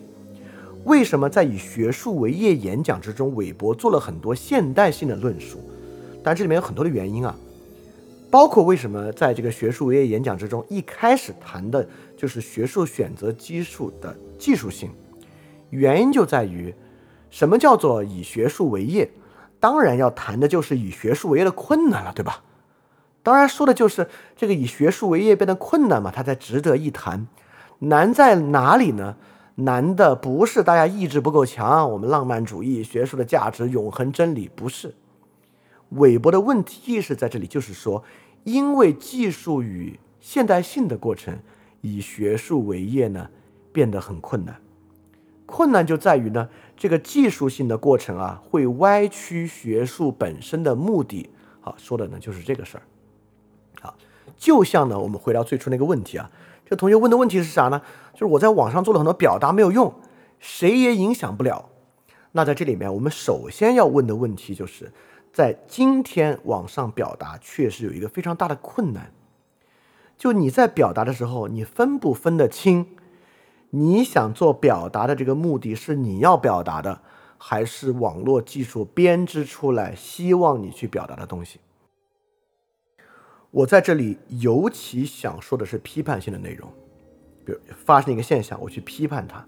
[0.85, 5.61] 为什么在以学术为业演讲之中，韦伯做了很多现代性的论述？
[6.25, 7.37] 但这里面有很多的原因啊，
[8.31, 11.87] 包括为什么在这个学术为业演讲之中，一开始谈的
[12.17, 14.91] 就是学术选择基数的技术性。
[15.69, 16.75] 原因就在于，
[17.29, 19.09] 什么叫做以学术为业？
[19.61, 22.43] 当然要谈的就是以学术为业的困难了，对吧？
[23.23, 27.29] 当然说的就是这个以学术为业变得困难嘛，它才值得一谈。
[27.81, 29.17] 难在哪里呢？
[29.57, 34.95] 难的不是大家意志不够强，我们浪漫主义学术的价值、永恒真理不是。
[35.91, 38.03] 韦伯的问题意识在这里，就是说，
[38.45, 41.39] 因为技术与现代性的过程，
[41.83, 43.29] 以学术为业呢，
[43.71, 44.57] 变得很困难。
[45.45, 46.49] 困难就在于呢，
[46.81, 51.29] 这个技术性的过程啊，会歪曲学术本身的目的。
[51.61, 52.83] 好，说的呢就是这个事儿。
[53.83, 53.95] 好，
[54.35, 56.31] 就像呢，我们回到最初那个问题啊，
[56.65, 57.83] 这同学问的问题是啥呢？
[58.15, 59.93] 就是我在网上做了很多表达没有用，
[60.39, 61.69] 谁也影响不了。
[62.33, 64.91] 那在这里面，我们首先要问的问题就是，
[65.35, 69.13] 在今天网上表达确实有一个非常大的困难，
[70.17, 72.87] 就你在表达的时候，你分不分得清？
[73.71, 77.01] 你想做表达的这个目的是你要表达的，
[77.39, 81.61] 还是网络技术编织出来希望你去表达的东西？
[83.53, 86.69] 我在这里尤其想说的是批判性的内容，
[87.45, 89.45] 比如发生一个现象，我去批判它。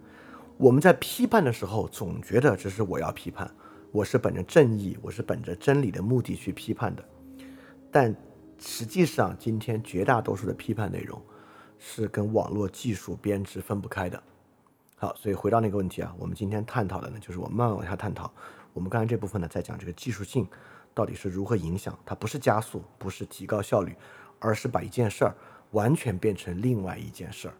[0.56, 3.50] 我们在批判的时候，总觉得这是我要批判，
[3.90, 7.04] 我是本着正义，我是本着真理的目的去批判的。
[7.90, 8.14] 但
[8.58, 11.20] 实际上，今天绝大多数的批判内容。
[11.84, 14.22] 是跟网络技术编织分不开的。
[14.94, 18.32] 好，所以回到那个问题啊，我们今天探讨的呢，就是我慢慢往下探讨。
[18.72, 20.46] 我们刚才这部分呢，在讲这个技术性
[20.94, 23.96] 到底是如何影响，它不是加速，不是提高效率，
[24.38, 25.34] 而是把一件事儿
[25.72, 27.54] 完全变成另外一件事儿。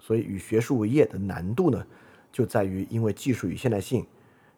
[0.00, 1.86] 所以，与学术为业的难度呢，
[2.32, 4.06] 就在于因为技术与现代性，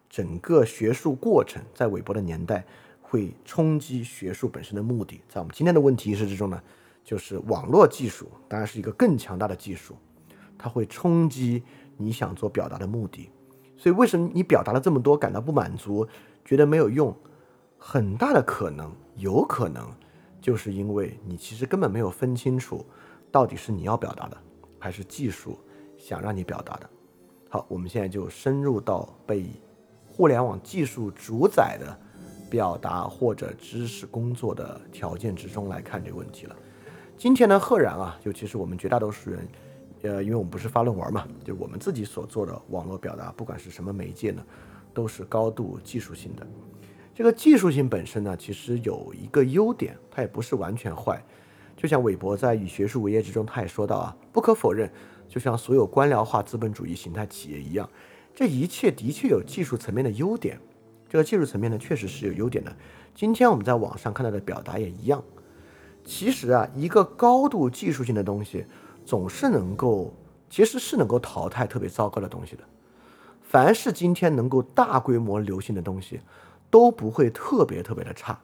[0.09, 2.65] 整个学术过程在韦伯的年代
[3.01, 5.19] 会冲击学术本身的目的。
[5.27, 6.63] 在我们今天的问题意识之中呢？
[7.03, 9.95] 就是网络技术，当然是一个更强大的技术，
[10.57, 11.63] 它会冲击
[11.97, 13.29] 你想做表达的目的。
[13.77, 16.07] 所以，为什么你表达了这么多感到不满足，
[16.45, 17.15] 觉得没有用？
[17.77, 19.91] 很大的可能，有可能，
[20.39, 22.85] 就是因为你其实根本没有分清楚，
[23.31, 24.37] 到底是你要表达的，
[24.77, 25.57] 还是技术
[25.97, 26.87] 想让你表达的。
[27.49, 29.47] 好，我们现在就深入到被
[30.07, 31.99] 互联网技术主宰的
[32.51, 36.55] 表达或者知识工作的条件之中来看这个问题了。
[37.21, 39.47] 今天呢，赫然啊，尤其是我们绝大多数人，
[40.01, 44.43] 呃，因为我们不是发论文嘛，就我们自己所做的网络表达，不管是什么媒介呢，
[44.91, 46.47] 都是高度技术性的。
[47.13, 51.23] 这个技术性本身呢，其实有一个优点，它也不是完全坏。
[51.77, 54.91] 就像韦伯在《以学术为业》之中，他也说到啊，不可否认，
[55.29, 57.87] 就像所有官僚化资本主义形态企业一样，
[58.33, 60.59] 这一切的确有技术层面的优点。
[61.07, 62.75] 这个技术层面呢，确实是有优点的。
[63.13, 65.23] 今天我们在网上看到的表达也一样。
[66.03, 68.65] 其实啊，一个高度技术性的东西，
[69.05, 70.13] 总是能够，
[70.49, 72.63] 其实是能够淘汰特别糟糕的东西的。
[73.41, 76.21] 凡是今天能够大规模流行的东西，
[76.69, 78.39] 都不会特别特别的差。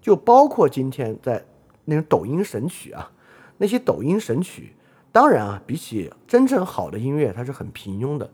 [0.00, 1.44] 就包括今天在
[1.84, 3.10] 那种抖音神曲啊，
[3.58, 4.74] 那些抖音神曲，
[5.12, 8.28] 当然啊，比起真正好的音乐，它是很平庸的，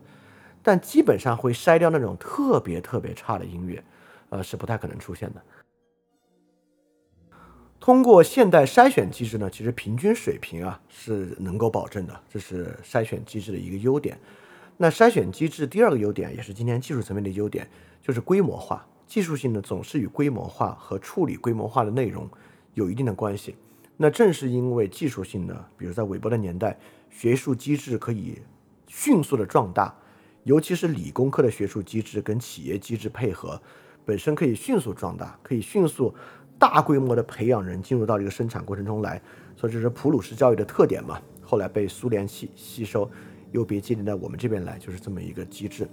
[0.63, 3.83] 但基本上会筛掉那种特别特别差的音乐，
[4.29, 5.41] 呃，是不太可能出现的。
[7.89, 14.15] 通过现代筛选机制呢，其实平均水平啊是能够保证的，这是筛选机制的一个优点。
[14.77, 17.67] 那筛选机制第二个优点，也是今天技术层面的优点，
[17.99, 18.85] 就是规模化。
[19.07, 22.29] 技术性呢总是与规模化和处理规模化的内容
[22.75, 23.55] 有一定的关系。
[23.97, 26.77] 那正是因为技术性呢，比如在韦伯的年代，
[27.09, 28.37] 学术机制可以
[28.85, 29.91] 迅速的壮大，
[30.43, 33.59] 尤其是理工科的学术机制跟企业机制配合，
[34.05, 36.13] 本身可以迅速壮大，可以迅速。
[36.59, 39.19] 大规模的培养人进入到这个生产过程中来，
[39.55, 41.19] 所以这是普鲁士教育的特点嘛。
[41.41, 43.09] 后来被苏联吸吸收，
[43.51, 45.87] 又被接进到我们这边来，就是这么一个机制。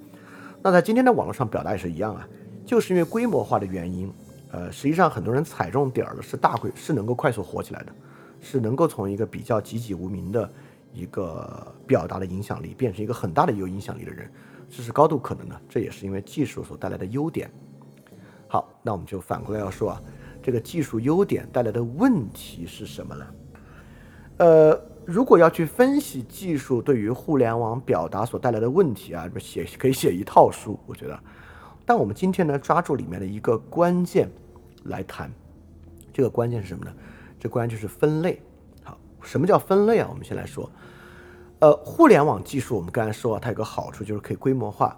[0.63, 2.29] 那在今天的网络上表达也是一样啊，
[2.67, 4.13] 就是因为规模化的原因，
[4.51, 7.93] 呃，实际上很多人踩中点儿了，是大规是能够快速火起来的，
[8.41, 10.51] 是能够从一个比较籍籍无名的
[10.93, 14.31] 一个表达的影响力，变成一个很大的有影响力的人，
[14.69, 15.61] 这是高度可能的。
[15.69, 17.51] 这也是因为技术所带来的优点。
[18.49, 20.03] 好，那我们就反过来要说啊，
[20.47, 23.27] 这个技术优点带来的问题是什么呢？
[24.37, 31.19] 呃，如果要去分析技术对于互联网表达所带来的问题啊，写可以写一套书，我觉得。
[31.85, 34.31] 但我们今天呢，抓住里面的一个关键
[34.85, 35.29] 来谈，
[36.13, 36.93] 这个关键是什么呢？
[37.41, 38.41] 这关键就是分类。
[38.85, 40.07] 好，什么叫分类啊？
[40.09, 40.71] 我们先来说，
[41.59, 44.97] 呃，互联网技术我们刚才说啊，它有个好处就是可以规模化，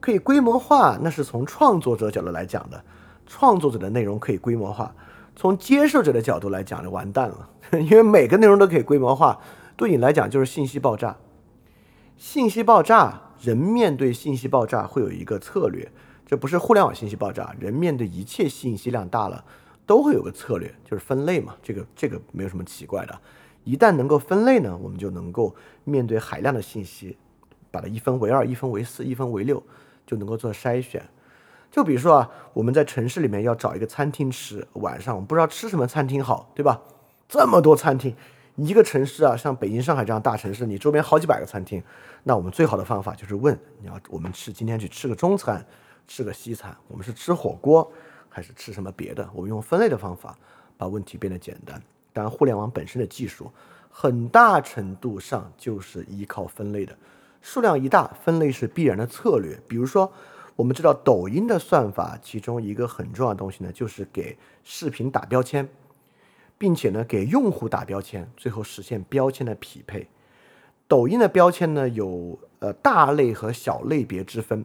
[0.00, 2.84] 可以规模化，那是从创作者角度来讲的，
[3.26, 4.94] 创作者的内容可以规模化。
[5.34, 7.48] 从接受者的角度来讲，就完蛋了，
[7.80, 9.40] 因为每个内容都可以规模化，
[9.76, 11.16] 对你来讲就是信息爆炸。
[12.18, 15.90] 信息爆炸，人面对信息爆炸会有一个策略，
[16.26, 19.42] 这不是互联网信息爆炸，人面对一切信息量大了，
[19.86, 21.56] 都会有个策略，就是分类嘛。
[21.62, 23.18] 这个这个没有什么奇怪的。
[23.64, 25.54] 一旦能够分类呢，我们就能够
[25.84, 27.16] 面对海量的信息，
[27.70, 29.62] 把它一分为二、一分为四、一分为六，
[30.06, 31.02] 就能够做筛选。
[31.72, 36.82] 就比如说啊，我们在城市里面要找一个餐厅吃，晚上我们不知道吃什么餐厅好，对吧？
[37.26, 38.14] 这么多餐厅，
[38.56, 41.82] 一个城市啊，像北京、上海这样大城市，你周边好几百个餐厅，
[42.24, 45.64] 那我们最好的方法就是问你要我们吃今天去吃个中餐，
[46.06, 47.90] 吃个西餐，我们是吃火锅
[48.28, 49.26] 还是吃什么别的？
[49.32, 50.38] 我们用分类的方法
[50.76, 51.82] 把问题变得简单。
[52.12, 53.50] 当然，互联网本身的技术
[53.88, 56.94] 很大程度上就是依靠分类的，
[57.40, 59.58] 数量一大，分类是必然的策略。
[59.66, 60.12] 比如说。
[60.62, 65.68] 我们知道抖音的算法，其中一个很重要的东西呢，就是给视频打标签，
[66.56, 70.06] 并且呢给用户打标签，最后实现标签的匹配。
[70.86, 74.64] 抖音的标签呢有呃大类和小类别之分，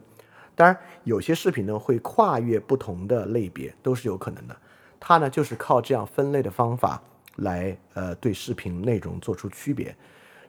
[0.53, 4.55] 当然有些视频呢会跨越不同的类别，都是有可能的。
[4.99, 7.01] 它呢就是靠这样分类的方法
[7.37, 9.95] 来呃对视频内容做出区别。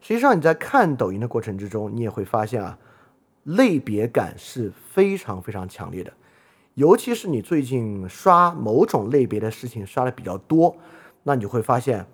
[0.02, 2.78] 实际上你在看抖音的过程之中，你也会发现啊。
[3.48, 6.12] 类别感是非常非常强烈的，
[6.74, 10.76] 尤其是你最近刷某种类别的事情刷的比较多，
[11.22, 12.04] 那你就会发现，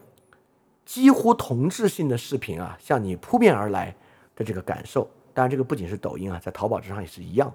[0.85, 3.95] 几乎同质性的视频啊，向你扑面而来
[4.37, 5.11] 的这个感受。
[5.33, 7.53] 当然，这个不仅是抖音啊，在淘宝之上也是一样。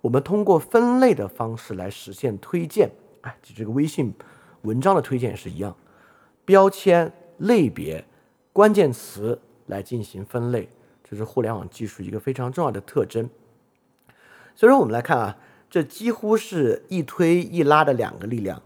[0.00, 4.12] 我们通过分类的方式来实现推荐，哎，就这个微信
[4.62, 5.76] 文章的推荐也是一样，
[6.44, 8.04] 标签、类别、
[8.52, 10.68] 关键词来进行分类。
[11.12, 13.28] 这是互联网技术一个非常重要的特征。
[14.54, 15.36] 所以说，我们来看啊，
[15.68, 18.62] 这几乎是一推一拉的两个力量。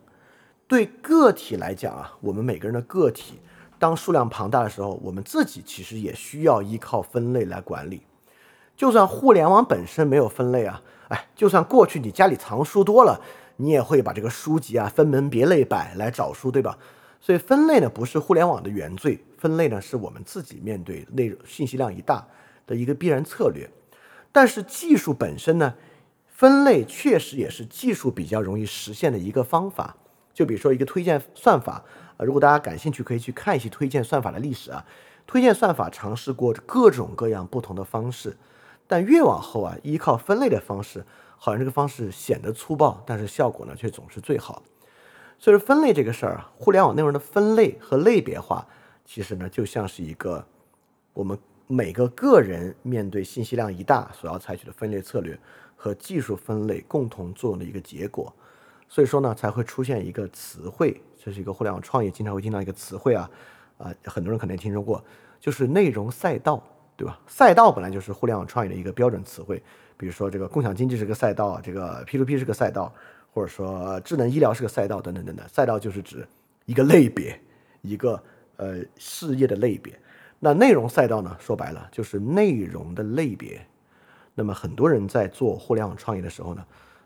[0.69, 3.41] 对个体来讲啊，我们每个人的个体，
[3.81, 8.03] 当数量庞大的时候，我们自己其实也需要依靠分类来管理。
[8.77, 13.21] 就算互联网本身没有分类啊，哎，就算过去你家里藏书多了，
[13.57, 16.79] 你也会把这个书籍啊分门别类摆来找书，对吧？
[17.27, 22.25] 所以分类呢，不是互联网的原罪，分类呢是我们自己面对内容信息量一大
[22.69, 23.69] 的一个必然策略。
[24.31, 25.75] 但是技术本身呢，
[26.29, 29.97] 分类确实也是技术比较容易实现的一个方法。
[30.33, 31.83] 就比如说一个推荐算法
[32.17, 34.87] 啊，如果大家感兴趣，可以去看一些推荐算法的历史啊。
[35.27, 38.37] 推荐算法尝试过各种各样不同的方式，
[38.87, 41.05] 但越往后啊，依靠分类的方式，
[41.37, 44.63] 好像这个方式显得粗暴，但是效果呢却总是最好。
[45.39, 48.67] 所以说分类这个事儿啊，互联网内容的分类和类别化，
[49.05, 50.45] 其实呢就像是一个
[51.13, 55.39] 我们每个个人面对信息量一大所要采取的分类策略
[55.77, 58.33] 和技术分类共同作用的一个结果。
[58.89, 63.29] 所以说呢，才会出现一个词汇，这是一个互联网创业经常会听到一个词汇啊
[63.79, 65.05] 啊，很多人可能听说过，
[65.41, 66.63] 就是内容赛道，
[66.97, 67.19] 对吧？
[67.27, 69.63] 赛道本来就是互联网创业的一个标准词汇，
[69.97, 72.93] 比如说这个共享经济是个赛道，这个 P to P 是个赛道。
[73.37, 75.47] 或者说智能医疗是个赛道，等等等等。
[75.47, 76.27] 赛道就是指
[76.65, 77.39] 一个类别，
[77.83, 78.19] 一个
[78.57, 79.93] 呃事业的类别。
[80.39, 81.37] 那内容赛道呢？
[81.39, 83.61] 说白了就是内容的类别。
[84.35, 86.65] 那么很多人在做互联网创业的时候呢，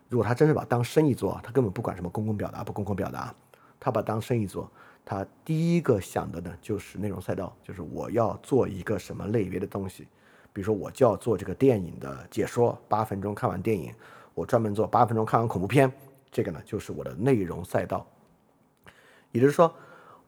[0.09, 3.35] 如果他真是把当生意做，他根本不管什么公共表达不公共表达，
[3.81, 4.71] 他把当生意做，
[5.05, 10.07] 他第一个想的呢就是内容赛道，就是我要做一个什么类别的东西。
[10.53, 13.93] 比如说我就要做这个电影的解说，八分钟看完电影，
[14.33, 15.93] 我专门做八分钟看完恐怖片。
[16.31, 18.07] 这个呢，就是我的内容赛道，
[19.33, 19.75] 也就是说，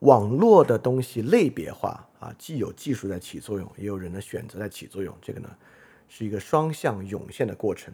[0.00, 5.14] 网络的东西类别化啊，既有技术在起作用，也有人的选择在起作用。
[5.22, 5.48] 这个呢，
[6.09, 7.92] 是一个双向涌现的过程。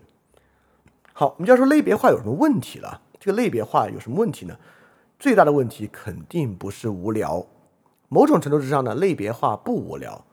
[1.13, 3.03] 好，我们就要说类别化有什么问题了？
[3.21, 4.57] 这个类别化有什么问题呢？
[5.19, 7.45] 最大的问题肯定不是无聊，
[8.09, 10.25] 某种程度之上呢，类别化不无聊。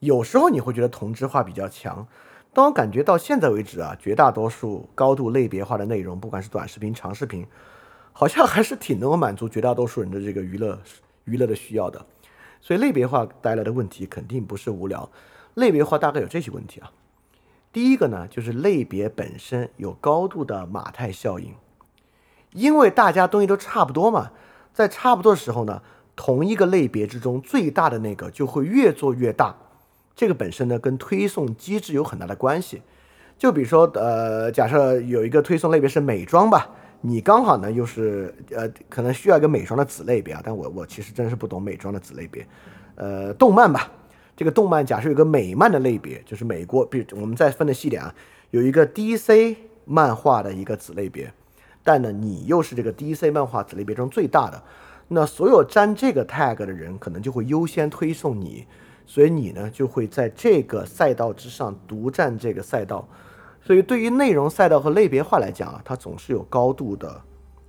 [0.00, 2.08] 有时候你会觉得同质化比较强，
[2.54, 7.46] 但我感觉到现在为止啊，绝大多数高度类别化的内容，不管是短视频、长视频，
[8.12, 10.78] 好像还是挺能够满足绝大多数人的这个娱乐
[11.24, 12.04] 娱乐的需要的。
[12.60, 15.10] 所以类别化带来的问题肯定不是无聊。
[15.54, 16.92] 类别化大概有这些问题啊。
[17.72, 21.54] 第一个呢，就是类别本身有高度的马太效应，
[22.52, 24.30] 因为大家东西都差不多嘛，
[24.74, 25.82] 在差不多的时候呢，
[26.14, 29.56] 同一个类别之中最大的那个就会越做越大。
[30.14, 32.82] 这个本身呢，跟推送机制有很大的关系。
[33.38, 40.40] 就比如说，呃，假设有一个推送类别是美妆吧，你刚好呢又是呃，可能需要一个美妆的子类别啊。
[40.44, 42.46] 但我我其实真是不懂美妆的子类别。
[42.94, 43.90] 呃，动漫吧，
[44.36, 48.14] 这个动漫假设有个美漫的类别，就是美国，比如我们再分的细点啊，
[48.50, 49.56] 有一个 DC
[49.86, 51.32] 漫画的一个子类别，
[51.82, 54.62] 但呢，你又是这个 DC 漫画子类别中最大的，
[55.08, 58.66] 那所有沾这个 tag 的人，可能就会优先推送你。
[59.12, 63.06] 所以你呢就会在这个赛道之上独占这个赛道，
[63.60, 67.22] 所以对于内容赛道和类别化来讲啊，它总是有高度的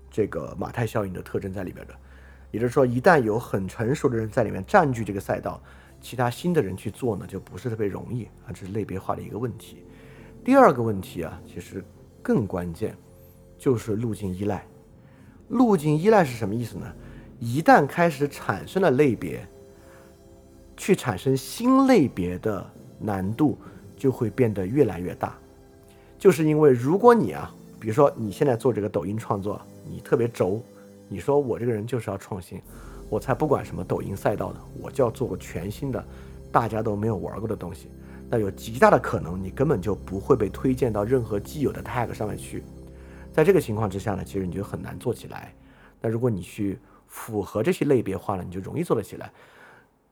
[0.10, 1.94] 这个马太效应的特征在里边的。
[2.50, 5.62] 也就是说，一旦有很成熟的人在里面占据这个赛道，
[6.00, 9.84] 其他新的人去做呢就不是特别容易啊，这是类别化的一个问题。
[10.46, 11.84] 第二个问题啊，其实
[12.22, 12.96] 更关键
[13.58, 14.66] 就是路径依赖。
[15.50, 16.90] 路径依赖是什么意思呢？
[17.38, 19.46] 一旦开始产生了类别。
[20.76, 22.66] 去产生新类别的
[23.00, 23.58] 难度
[23.96, 25.38] 就会变得越来越大，
[26.18, 30.62] 就是因为如果你啊，比如说你现在做这个抖音创作，你特别轴，
[31.08, 32.62] 你说我这个人就是要创新，
[33.10, 36.04] 我才不管什么抖音赛道呢，我就要做个全新的，
[36.52, 37.90] 大家都没有玩过的东西，
[38.30, 42.64] 那有极大的可能你根本就不会被推荐到任何既有的 tag 上面去，
[43.32, 45.54] 在这个情况之下呢，其实你就很难做起来。
[46.02, 49.32] 那如果你去符合这些类别化了，你就容易做得起来。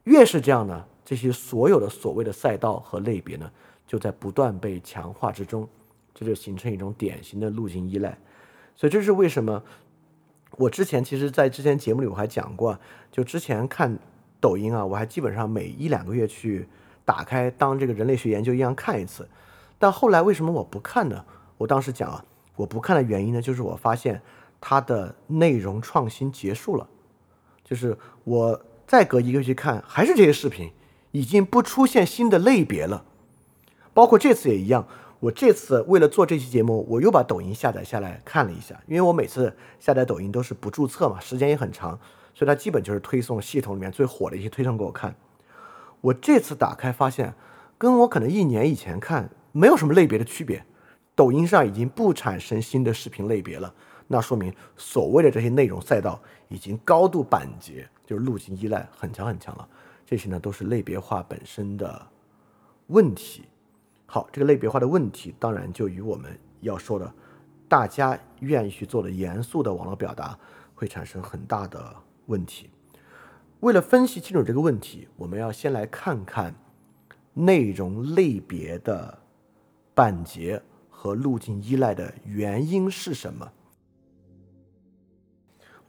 [0.06, 3.52] 越是这样呢，这些所有的所谓的赛道和类别呢，
[3.86, 5.70] 就在不断被强化之中，
[6.14, 8.18] 这就形成一种典型的路径依赖。
[8.76, 9.62] 所以这是为什么
[10.58, 12.80] 我之前其实，在之前节目里我还讲过，
[13.12, 13.96] 就之前看
[14.40, 16.68] 抖音啊，我还基本上每一两个月去
[17.06, 19.30] 打开当这个人类学研究一样看一次。
[19.78, 21.24] 但后来为什么我不看呢？
[21.60, 22.26] 我当时讲啊，
[22.56, 24.20] 我不看的原因呢，就是我发现
[24.60, 26.90] 它的内容创新结束了，
[27.64, 28.60] 就是我。
[28.92, 30.70] 再隔一个月去看，还是这些视频，
[31.12, 33.06] 已经不出现新的类别了。
[33.94, 34.86] 包括这次也一样，
[35.22, 41.98] 我这次为了做这期节目，我又把抖音下载下来看了一下，因为我每次下载抖音都是不注册嘛，时间也很长，
[42.34, 45.16] 所以它基本就是推送系统里面最火的一些推送给我看。
[46.02, 47.34] 我这次打开发现，
[47.78, 50.66] 跟我可能一年以前看没有什么类别的区别，
[51.16, 53.74] 抖音上已经不产生新的视频类别了，
[54.10, 57.88] 那说明所谓的这些内容赛道已经高度板结。
[58.12, 59.66] 就是路径依赖很强很强了，
[60.06, 62.06] 这些呢都是类别化本身的
[62.88, 63.46] 问题。
[64.06, 67.10] 好，这个类别化的问题，当然就与我们要说的，
[67.70, 70.38] 大家愿意去做的严肃的网络表达，
[70.76, 71.96] 会产生很大的
[72.26, 72.70] 问题。
[73.62, 76.54] 为了分析清楚这个问题，我们要先来看看
[77.34, 79.20] 内容类别的
[79.96, 83.50] 板结和路径依赖的原因是什么。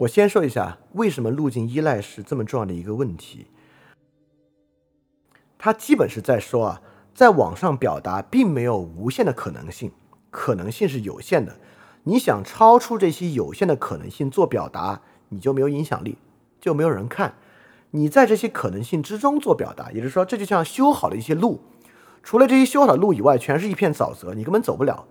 [0.03, 3.46] 我先说一下，为什么路径依赖是这么重要的一个问题。
[5.59, 6.82] 它基本是在说啊，
[7.14, 9.92] 在网上表达并没有无限的可能性，
[10.30, 11.57] 可能性是有限的。
[12.05, 16.18] 你想超出这些有限的可能性做表达，你就没有影响力，
[16.61, 17.34] 就没有人看。
[17.92, 21.61] 你在这些可能性之中做表达，也就是说，这就像修好的一些路，
[22.24, 25.07] 除了这些修好的路以外，全是一片沼泽，你根本走不了。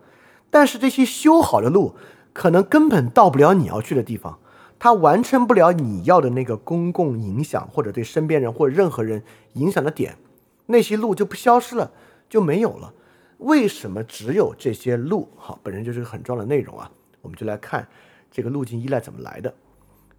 [0.49, 1.95] 但是这些修好的路，
[2.33, 4.39] 可能根本到不了你要去的地方。
[4.83, 9.21] 它完成不了你要的那个公共影响，或者对身边人或任何人
[9.53, 10.17] 影响的点，
[10.65, 11.91] 那些路就不消失了，
[12.27, 12.91] 就没有了。
[13.37, 15.29] 为什么只有这些路？
[15.37, 16.91] 好，本身就是个很重要的内容啊。
[17.21, 17.87] 我们就来看
[18.31, 19.53] 这个路径依赖怎么来的。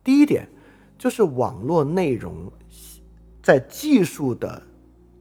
[0.05, 0.49] 第一点
[0.97, 2.49] 就是网络内容
[3.43, 4.63] 在技术的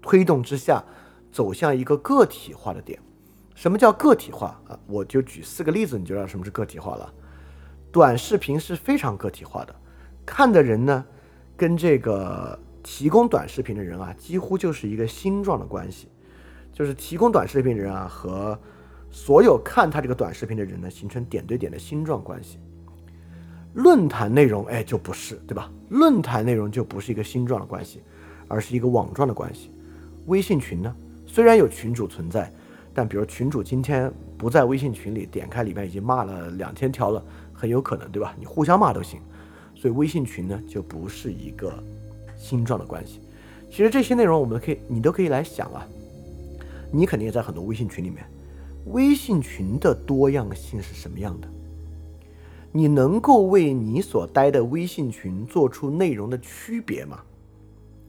[0.04, 0.84] 推动之下
[1.32, 3.00] 走向一个个体化的点。
[3.56, 4.80] 什么叫个体化啊？
[4.86, 7.12] 我就举四个例子，你就知道什么是个体化了。
[7.92, 9.76] 短视频是非常个体化的，
[10.26, 11.06] 看的人呢，
[11.58, 16.08] 跟这个提供短视频的人啊，几乎就是一个星状的关系，
[16.72, 18.58] 就是提供短视频的人啊和
[19.12, 22.60] 所有看他这个短视频的人呢，形成点对点的星状关系。
[23.74, 25.70] 论坛内容哎就不是，对吧？
[25.90, 28.02] 论坛内容就不是一个星状的关系，
[28.48, 29.70] 而是一个网状的关系。
[30.28, 32.52] 微信群呢，虽然有群主存在，
[32.94, 37.24] 但比如群主今天不在微信群里，点开里面已经骂了两千条了。
[37.62, 38.36] 很有可能，对吧？
[38.40, 39.22] 你互相骂都行，
[39.76, 41.72] 所以微信群呢就不是一个
[42.36, 43.22] 星状的关系。
[43.70, 45.88] 其实这些内容我们可以，你都可以来想啊。
[46.92, 48.26] 你肯定也在很多微信群里面。
[48.88, 51.48] 微信群的多样性是什么样的？
[52.72, 57.20] 你能够为你所待的微信群做出内容的区别吗？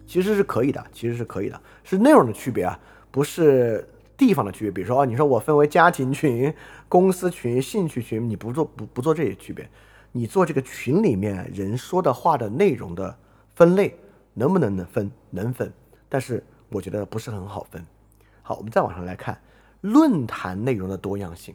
[0.07, 2.81] 其实是可以的，其实是可以的，是内容的区别啊，
[3.11, 3.87] 不是
[4.25, 4.71] 地方的区别。
[4.71, 6.55] 比如说，啊，你说我分为家庭群、
[6.89, 9.69] 公司群、兴趣群，你不做不不做这些区别，
[10.13, 13.19] 你做这个群里面人说的话的内容的
[13.57, 13.99] 分类，
[14.35, 15.11] 能不能能分？
[15.31, 15.73] 能分，
[16.09, 17.85] 但是我觉得不是很好分。
[18.43, 19.37] 好，我们再往上来看。
[19.81, 21.53] 论坛内容的多样性，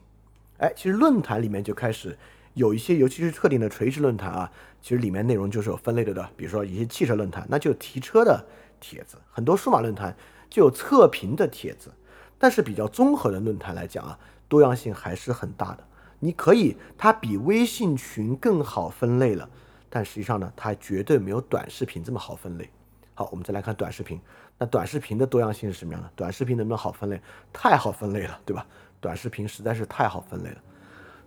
[0.57, 2.17] 哎，其实论坛里面就开始
[2.55, 4.51] 有一些，尤其是特定的垂直论坛啊，
[4.81, 6.29] 其实里面内容就是有分类的的。
[6.35, 8.45] 比如说一些汽车论坛，那就提车的
[8.81, 10.13] 帖子；很多数码论坛
[10.49, 11.89] 就有测评的帖子。
[12.37, 15.83] 但是比较综合的论坛来讲啊，多样性还是很大的。
[16.19, 19.49] 你可以，它比微信群更好分类了，
[19.89, 22.69] 但实际上呢，它绝对没有短视频这么好分类。
[23.13, 24.19] 好，我们再来看短视频。
[24.59, 26.09] 那短视频的多样性是什么样的？
[26.15, 27.21] 短视频能不能好分类？
[27.53, 28.65] 太好分类了，对吧？
[28.99, 30.57] 短视频实在是太好分类了。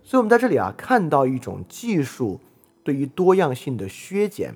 [0.03, 2.41] 所以，我们在这里啊，看到一种技术
[2.83, 4.55] 对于多样性的削减，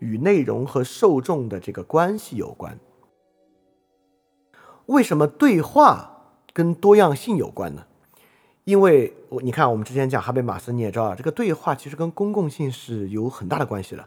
[0.00, 2.76] 与内容和受众的这个关系有关。
[4.90, 7.86] 为什么对话跟多样性有关呢？
[8.64, 14.04] 因为我你看，我们之前讲哈贝马斯，你也知道，这个对话其实跟公共性是有很大的关系的。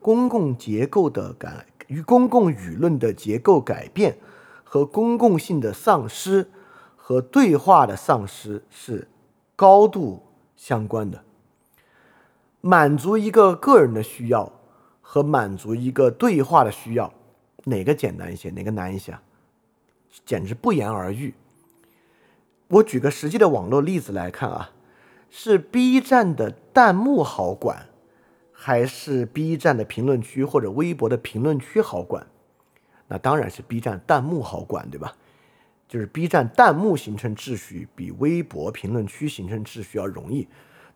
[0.00, 4.18] 公共结构的改与公共舆论的结构改变
[4.64, 6.50] 和公共性的丧失
[6.96, 9.08] 和对话的丧失是
[9.54, 10.22] 高度
[10.56, 11.22] 相关的。
[12.60, 14.52] 满足一个个人的需要
[15.00, 17.12] 和满足一个对话的需要，
[17.64, 18.50] 哪个简单一些？
[18.50, 19.16] 哪个难一些？
[20.24, 21.34] 简直不言而喻。
[22.68, 24.70] 我举个实际的网络例子来看啊，
[25.30, 27.86] 是 B 站的弹幕好管。
[28.58, 32.26] 还是 B 站的评论区或者微博的评论区好管，
[33.06, 35.14] 那当然是 B 站弹幕好管，对吧？
[35.86, 40.48] 就是 B 站弹幕形成秩序比微博评论区形成秩序要容易。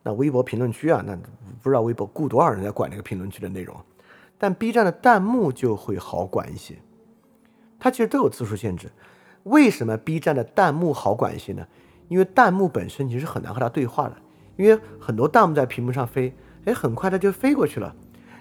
[0.02, 1.14] 那微博评论区啊，那
[1.62, 3.78] 不知道微博雇多少人在管这个评论区的内容，
[4.38, 6.76] 但 B 站的弹幕就会好管一些。
[7.80, 8.92] 它其实都有字数限制。
[9.44, 11.66] 为什么 B 站的弹幕好管一些呢？
[12.08, 14.16] 因为弹幕本身其实很难和它对话的，
[14.56, 16.32] 因为很多弹幕在屏幕上飞。
[16.66, 17.94] 哎，很快它就飞过去了。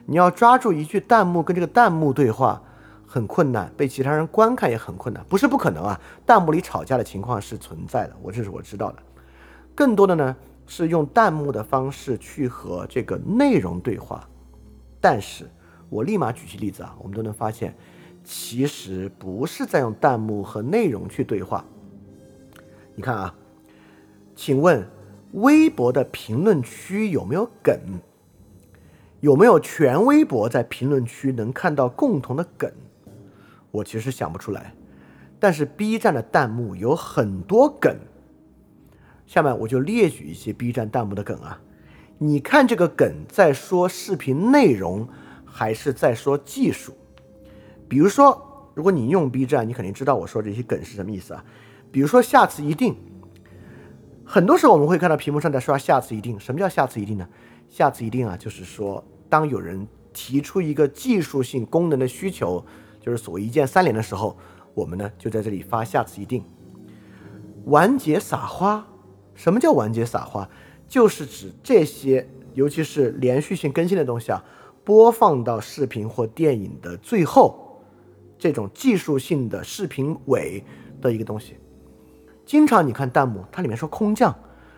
[0.06, 2.62] 你要抓住一句弹幕跟这个弹幕对话
[3.08, 5.24] 很困难，被其他人观看也很困难。
[5.30, 8.98] 不是不可能啊，弹幕里吵架的情况是存在的，我这是我知道的。
[9.74, 10.36] 更多的呢
[10.68, 14.28] 是用弹幕的方式去和这个内容对话。
[15.00, 15.50] 但是
[15.90, 17.74] 我立马举些例子啊，我们都能发现，
[18.24, 21.66] 其实不是在用弹幕和内容去对话。
[22.96, 23.36] 你看啊，
[24.36, 24.88] 请问
[25.32, 27.78] 微博的评论区有没有梗？
[29.22, 32.72] 有没有全微博在评论区能看到共同的梗？
[33.72, 34.74] 我其实想不出来。
[35.40, 37.96] 但是 B 站的弹幕有很多梗。
[39.26, 41.62] 下面我就列举一些 B 站弹幕的梗啊。
[42.18, 45.08] 你看这个梗在说视频内容，
[45.46, 46.94] 还是在说技术？
[47.90, 51.44] 比如说，如果你用 B 站，你肯定知道我说这些梗是什么意思啊。
[51.92, 52.96] 比如说，下次一定。
[54.24, 56.38] 很多时候我们会看到屏幕上在刷“下次一定”。
[56.40, 57.28] 什么叫“下次一定”呢？
[57.68, 62.64] 下次一定啊，就是说，当有人提出一个技术性功能的需求，
[63.00, 64.38] 就是所谓一键三连的时候，
[64.76, 66.44] 我们呢就在这里发下次一定。
[67.66, 68.88] 完结撒花，
[69.34, 70.48] 什么叫完结撒花？
[70.88, 74.44] 就是指这些，尤其是连续性更新的东西啊，
[74.84, 77.69] 播放到视频或电影的最后，
[78.40, 80.64] 这种技术性的视频尾
[81.00, 81.58] 的一个东西。
[82.46, 84.34] 经常你看弹幕，它里面说空降，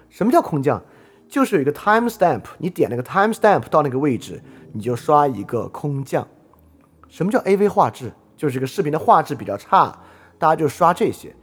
[0.10, 0.84] 什么叫空降？
[1.30, 4.44] 就是有一个 time stamp，你点那个 time stamp 到那个位置，
[4.74, 6.28] 你就刷一个空降。
[7.08, 8.12] 什么叫 AV 画质？
[8.36, 9.98] 就是这个视频的画质比较差，
[10.38, 11.34] 大家就刷这些，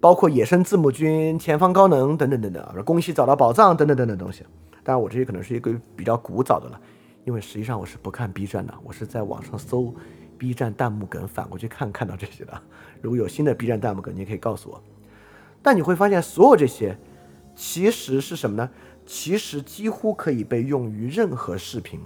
[0.00, 4.42] 包括野生字母君、前方高能等等等等，说恭喜找到宝藏等等等等东西。
[4.82, 6.80] 当然，我这些可能是一个比较古早的了，
[7.24, 9.94] 因为实际上我是不看 B 站的，我是在网上搜
[10.40, 12.62] B 站弹幕梗，反过去看看到这些的。
[13.02, 14.82] 如果有新的 B 站弹幕梗，你也可以告诉我。
[15.60, 16.96] 但你会发现，所有这些
[17.54, 18.70] 其实是什么呢？
[19.04, 22.00] 其实几乎可以被用于任何视频，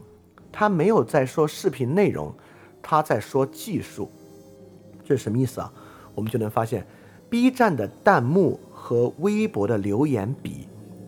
[0.50, 2.34] 他没有在说视频内容，
[2.82, 4.10] 他在说技术，
[5.04, 5.72] 这是什么意思啊？
[6.12, 6.84] 我们就能发现
[7.30, 10.66] ，B 站的弹幕和微博的留言比，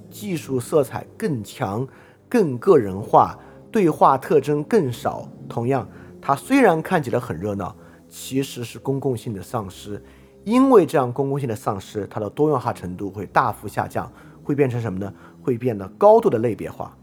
[0.08, 1.84] 技术色彩更强、
[2.28, 3.36] 更个人化，
[3.72, 5.28] 对话特征更少。
[5.48, 5.88] 同样，
[6.26, 7.72] 它虽然看起来很热闹，
[8.08, 10.02] 其实是公共性的丧失，
[10.42, 14.10] 因为这样公共性的丧失，它的多样化程度会大幅下降，
[14.42, 15.14] 会变成什么呢？
[15.40, 16.96] 会变得高度的类别化，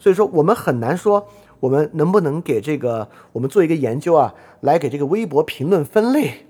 [0.00, 1.28] 所以说我们很难说
[1.60, 6.46] 我们能不能给这个我们做一个研究啊，来给这个微博评论分类，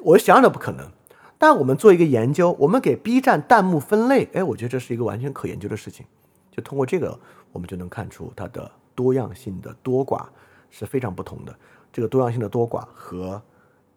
[0.00, 0.90] 我想想都不可能。
[1.38, 6.04] 但我们做一个研究，我们给 B 站弹幕分类，哎，我觉得这是一个完全可研究的事情。
[6.50, 7.18] 就通过这个，
[7.52, 10.26] 我们就能看出它的多样性的多寡
[10.70, 11.54] 是非常不同的。
[11.92, 13.42] 这个多样性的多寡和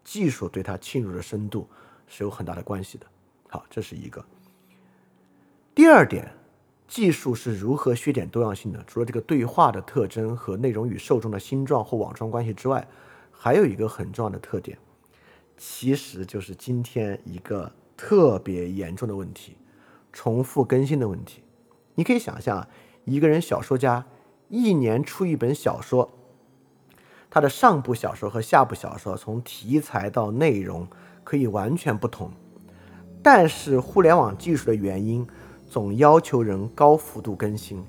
[0.02, 1.68] 技术对它侵入的深度
[2.06, 3.06] 是有很大的关系的。
[3.48, 4.24] 好，这是一个。
[5.74, 6.32] 第二点，
[6.86, 8.82] 技术是如何削减多样性的？
[8.86, 12.86] 除了这个对话的特征和内容与受众的星状或网状关系之外，
[13.30, 14.76] 还有一个很重要的特点，
[15.56, 19.56] 其实就是今天一个特别严重的问题——
[20.12, 21.42] 重复更新的问题。
[21.94, 22.68] 你可以想象，
[23.04, 24.04] 一个人小说家
[24.48, 26.10] 一年出一本小说，
[27.34, 30.86] 他的上部小说和下部小说从题材到内容
[31.24, 32.30] 可以完全不同，
[33.24, 35.26] 但是互联网技术的原因
[35.68, 37.84] 总要求人高幅度更新，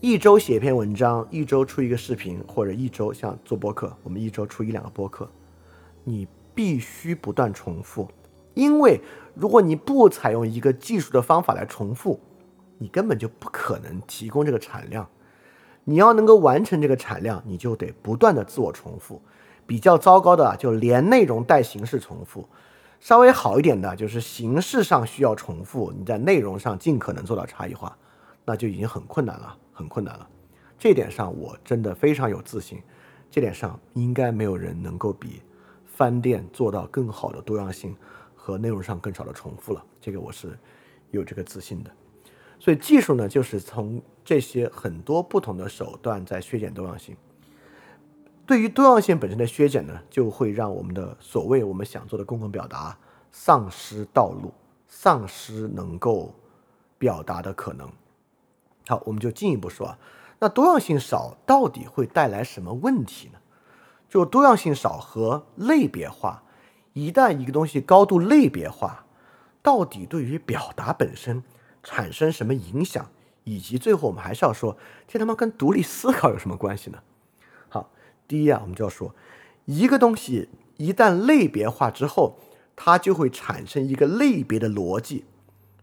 [0.00, 5.28] 一周写一篇文章，一周出一个视频，或者一周像做播客，我们一周出一两个播客，
[6.04, 8.08] 你必须不断重复，
[8.54, 9.00] 因为
[9.34, 12.20] 如果你不采用一个技术的方法来重复。
[12.78, 15.08] 你根本就不可能提供这个产量，
[15.88, 19.22] 你要能够完成这个产量，你就得不断的自我重复。
[19.66, 22.48] 比较糟糕的就连内容带形式重复，
[23.00, 27.96] 稍微好一点的就是形式上需要重复，你在内容上尽可能做到差异化，
[28.44, 30.28] 那就已经很困难了，很困难了。
[30.78, 32.82] 这点上我真的非常有自信，
[33.30, 35.40] 这点上应该没有人能够比
[35.84, 37.96] 饭店做到更好的多样性
[38.34, 39.84] 和内容上更少的重复了。
[40.00, 40.58] 这个我是
[41.10, 41.90] 有这个自信的。
[42.60, 47.16] 所以技术呢，就是从这些很多不同的手段在削减多样性。
[48.44, 52.98] 对于多样性本身的削减呢，就会让我们的所谓我们想做的公共表达
[53.30, 54.52] 丧失道路，
[54.88, 56.34] 丧失能够
[56.98, 57.88] 表达的可能。
[58.88, 59.98] 好，我们就进一步说啊，
[60.40, 63.38] 那多样性少到底会带来什么问题呢？
[64.08, 66.42] 就多样性少和类别化，
[66.94, 69.06] 一旦一个东西高度类别化，
[69.62, 71.44] 到底对于表达本身？
[71.88, 73.08] 产生什么影响，
[73.48, 74.76] 以及最后我们还是要说，
[75.06, 76.98] 这他妈跟独立思考有什么关系呢？
[77.68, 77.92] 好，
[78.26, 79.14] 第一啊，我们就要说，
[79.66, 82.40] 一个东西一旦类别化之后，
[82.74, 85.24] 它就会产生一个类别的逻辑，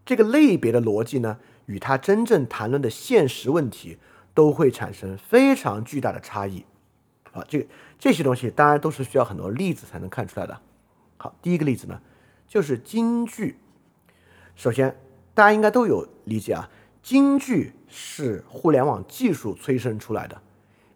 [0.05, 3.97] 这个类别的逻辑呢，与它真正谈论的现实问题
[4.33, 6.65] 都会产生非常巨大的差异。
[7.31, 10.59] 好，这个这些东西当然都是需要很多例子才能看出来的。
[11.15, 12.01] 好，第一个例子呢，
[12.45, 13.57] 就是京剧，
[14.53, 14.97] 首先。
[15.35, 16.69] 大家应该都有理解啊，
[17.03, 20.41] 京剧是互联网技术催生出来的，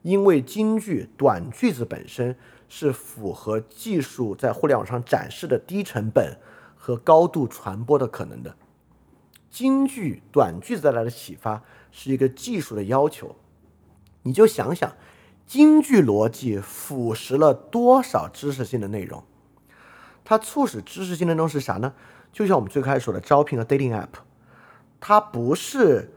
[0.04, 2.34] 因为京剧短句子本身
[2.70, 6.38] 是符合技术在互联网上展示的低成本
[6.78, 8.56] 和高度传播的可能的。
[9.52, 13.36] 京剧短句子带来的启发是一个技术的要求，
[14.24, 14.94] 你就想想，
[15.46, 19.26] 京剧逻辑腐蚀了多少知识性的内容？
[20.24, 21.94] 它促使知识性的内容是啥呢？
[22.32, 24.08] 就像我们最开始说的招聘和 dating app。
[25.08, 26.12] 它不是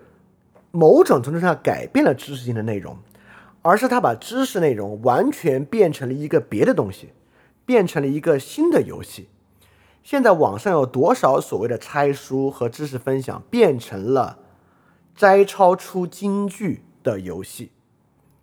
[0.73, 2.99] 某种程度上改变了知识性的内容，
[3.63, 7.11] 而是它把知识内容完全变成了一个别的东西，
[7.65, 9.29] 变成了一个新的游戏。
[10.03, 14.41] 现在网上有多少所谓的拆书和知识分享，变成了
[15.15, 17.71] 摘抄出京剧的游戏？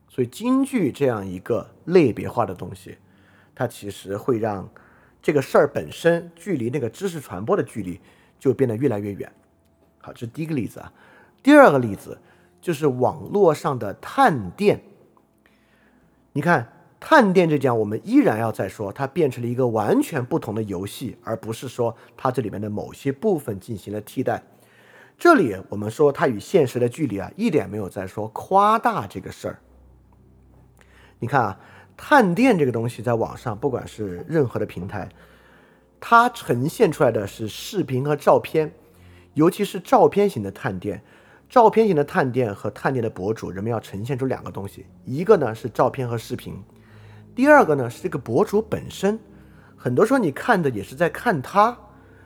[0.07, 2.97] 所以京剧这样一个类别化的东西，
[3.53, 4.69] 它其实会让
[5.21, 7.99] 这个事儿本身距离那个知识传播的距离
[8.39, 9.29] 就变得越来越远。
[10.07, 10.93] 好，这是第一个例子啊。
[11.43, 12.17] 第二个例子
[12.61, 14.79] 就是网络上的探店。
[16.31, 24.41] 你看，探店这讲，我们依然要再说，它变成了一个完全不同的游戏，而不是说它这里面的某些部分进行了替代。
[25.17, 29.59] 这里我们说它与现实的距离啊，一点没有在说夸大这个事儿。
[31.19, 31.59] 你看啊，
[31.97, 35.09] 探店这个东西在网上，不管是任何的平台，
[35.99, 38.71] 它呈现出来的是视频和照片。
[39.37, 40.99] 尤其是照片型的探店，
[41.47, 46.59] 照片型的探店和探店的博主，人们要呈现出两个东西，一个呢是照片和视频，
[47.35, 49.19] 第二个呢是这个博主本身。
[49.75, 51.77] 很多时候你看的也是在看他，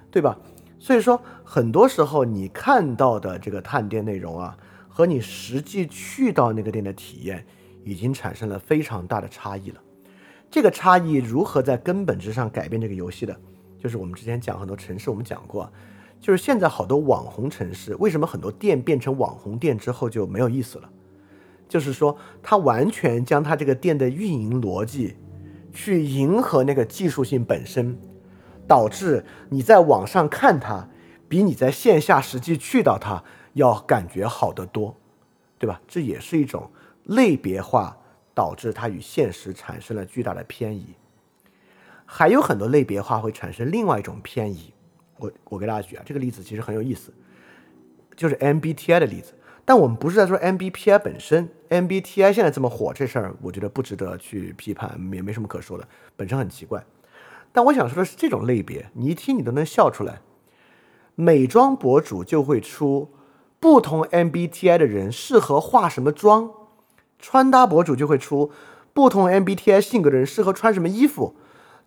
[0.10, 0.40] 对吧？
[0.80, 4.58] 所以说很多时候你看到的这个探店内容啊，
[4.88, 7.46] 和你实际去到那个店的体验，
[7.84, 9.82] 已经产生了非常大的差异了。
[10.50, 13.38] 这个差异如何在根本之上改变这个游戏的？
[13.78, 15.70] 就是我们之前讲很多城市，我们讲过。
[16.22, 20.90] 就是现在好多网红城市，为什么很多店变成网红店之后就没有意思了？
[21.68, 25.18] 就是说，它完全将它这个店的运营逻辑
[25.74, 27.98] 去迎合那个技术性本身，
[28.68, 30.88] 导致你在网上看它，
[31.28, 34.96] 比你在线下实际去到它要感觉好得多，
[35.58, 35.82] 对吧？
[35.88, 36.70] 这也是一种
[37.06, 37.98] 类别化
[38.36, 40.94] 导致它与现实产生了巨大的偏移。
[42.06, 44.74] 还有很多类别化会产生另外一种偏移。
[45.22, 47.14] 我我给大家举啊，这个例子其实很有意思，
[48.16, 49.34] 就是 MBTI 的例子。
[49.64, 56.84] 但我们不是在说 MBTI 本身，MBTI 现在这么火，这事儿我觉得不值得去批判，也没什么可说的，本身很奇怪。
[57.52, 60.22] 但我想说的是，这种类别，你一听你都能笑出来。
[61.14, 63.12] 美妆博主就会出
[63.60, 66.50] 不同 MBTI 的人适合化什么妆，
[67.20, 68.52] 穿搭博主就会出
[68.94, 71.36] 不同 MBTI 性格的人适合穿什么衣服，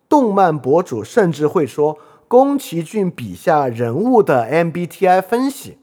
[0.09, 1.99] 动漫博主甚至会说
[2.35, 5.79] 宫崎骏笔下人物的 MBTI 分析，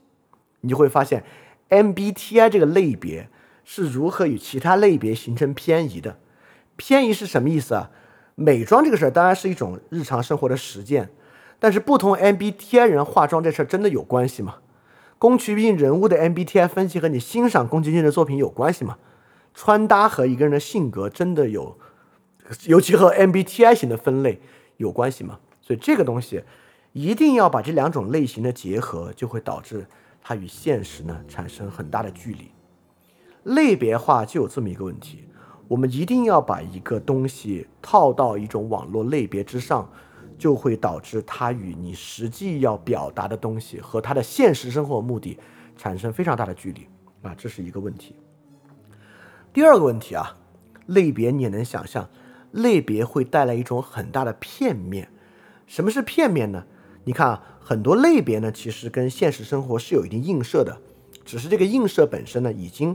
[0.60, 1.24] 你就会发现。
[1.70, 3.30] MBTI 这个类别
[3.64, 6.18] 是如何与其他类别形成偏移的？
[6.76, 7.90] 偏移是什么意思啊？
[8.36, 11.10] 美妆这个事儿当然是一种日常生活的实践，
[11.58, 14.58] 但是不同 MBTI 人化妆这事儿真的有关系吗？
[15.18, 18.98] 宫崎骏人物的 MBTI 分析和你欣赏宫崎骏的作品有关系吗？
[19.54, 21.78] 穿搭和一个人的性格真的有，
[22.66, 24.42] 尤其和 MBTI 型的分类
[24.76, 25.40] 有关系吗？
[25.62, 26.44] 所以这个东西
[26.94, 29.88] 一定要把这两种类型的结合，就会导致。
[30.24, 32.52] 它与现实呢产生很大的距离，
[33.42, 35.28] 类别化就有这么一个问题，
[35.68, 39.90] 我们一定要把一个东西套到一种网络类别之上，
[40.38, 45.40] 就会导致它与你实际要表达的东西和它的现实生活目的
[45.76, 46.88] 产生非常大的距离
[47.24, 48.16] 啊，这是一个问题。
[49.52, 50.38] 第二个问题啊，
[50.86, 52.08] 类别你也能想象，
[52.52, 55.10] 类别会带来一种很大的片面，
[55.72, 56.66] 什么是片面呢？
[57.06, 60.78] 你看啊，很多类别呢，其实跟现实生活是有一定映射的，
[61.24, 62.94] 只是这个映射本身呢，已经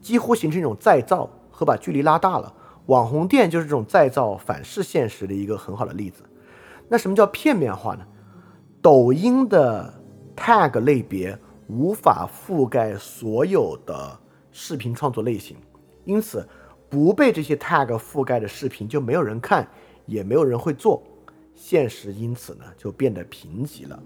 [0.00, 2.52] 几乎形成一种再造和把距离拉大了。
[2.86, 6.24] 网红店就是这种再造反噬现实的一个很好的例子。
[6.88, 8.04] 那什么叫片面化呢？
[8.80, 9.94] 抖音的
[10.34, 11.38] tag 类别
[11.68, 14.18] 无法覆盖所有的
[14.50, 15.56] 视频创作类型，
[16.04, 16.44] 因此
[16.90, 19.64] 不被这些 tag 覆盖的视频就没有人看，
[20.06, 21.00] 也没有人会做。
[21.64, 24.02] 现实因此呢就变得贫瘠了。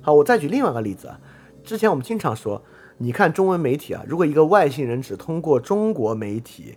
[0.00, 1.20] 好，我再举另外一个例子啊。
[1.62, 2.60] 之前我们经常说，
[2.98, 6.76] 你看中文媒体啊，如果一个外星人只通过中国媒体、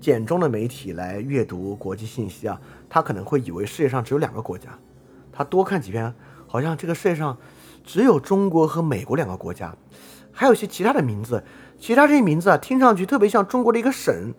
[0.00, 4.76] 简中的媒体来阅读国际信息啊，他可能会以为世界上只有两个国家。
[5.30, 6.12] 他多看几篇，
[6.48, 7.38] 好像这个世界上
[7.84, 9.72] 只有中国和美国两个国家，
[10.32, 11.44] 还有一些其他的名字，
[11.78, 14.34] 其他这些名字啊，听上去特别像中国的一个省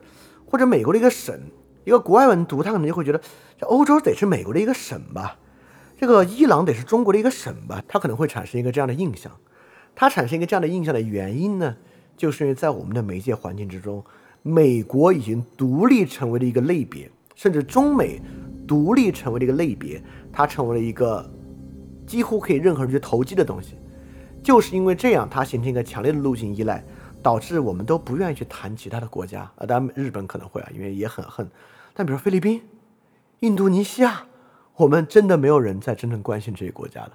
[0.45, 1.39] 或者美国的一个省。
[1.85, 3.21] 一个国外文读，他可能就会觉得，
[3.57, 5.37] 这欧洲得是美国的一个省吧，
[5.97, 9.31] 这个伊朗得是中国的一个省吧，它可能会产生一个这样的印象。
[9.95, 11.77] 它产生一个这样的印象的原因呢，
[12.17, 14.03] 就是因为在我们的媒介环境之中，
[14.41, 18.21] 美国已经独立成为了一个类别，甚至中美
[18.67, 20.03] 独立成为了一个类别，
[20.33, 21.25] 它成为了一个
[22.05, 23.77] 几乎可以任何人去投机的东西。
[24.43, 26.83] 就是因为这样，它形成一个强烈的路径依赖，
[27.23, 31.49] 导致我们都不愿意去谈其他的国家啊，当然日本可能会啊，因为也很恨。
[31.93, 32.61] 但比如菲律宾、
[33.39, 34.25] 印度尼西亚，
[34.75, 37.11] 我们真的没有人在真正关心这些国家了，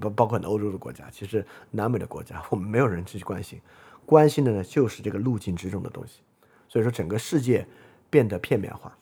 [0.00, 3.60] 包包括欧洲的国家，其实南美的国家，我们没有人去关心，
[4.06, 6.20] 关心的呢就是这个路径之中的东西。
[6.68, 7.66] 所以说，整个世界
[8.08, 8.96] 变得片面化。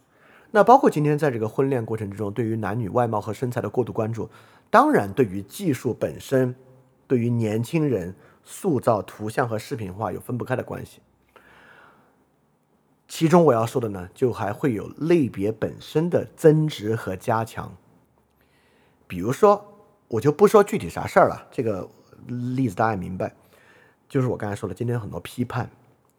[0.51, 4.29] 那包括今天在这个婚恋过程之中，对于男女外貌和身材的过度关注，
[4.71, 6.55] 当然对于技术本身，
[7.07, 11.01] 对于年轻人塑造图像和视频化有分不开的关系。
[13.09, 17.75] 其中我要说的呢，就还会有类别本身的增值和加强。
[19.07, 21.91] 比如说，我就不说具体啥事儿了，这个
[22.27, 23.35] 例子大家明白。
[24.09, 25.71] 就是我刚才说的，今天有很多批判，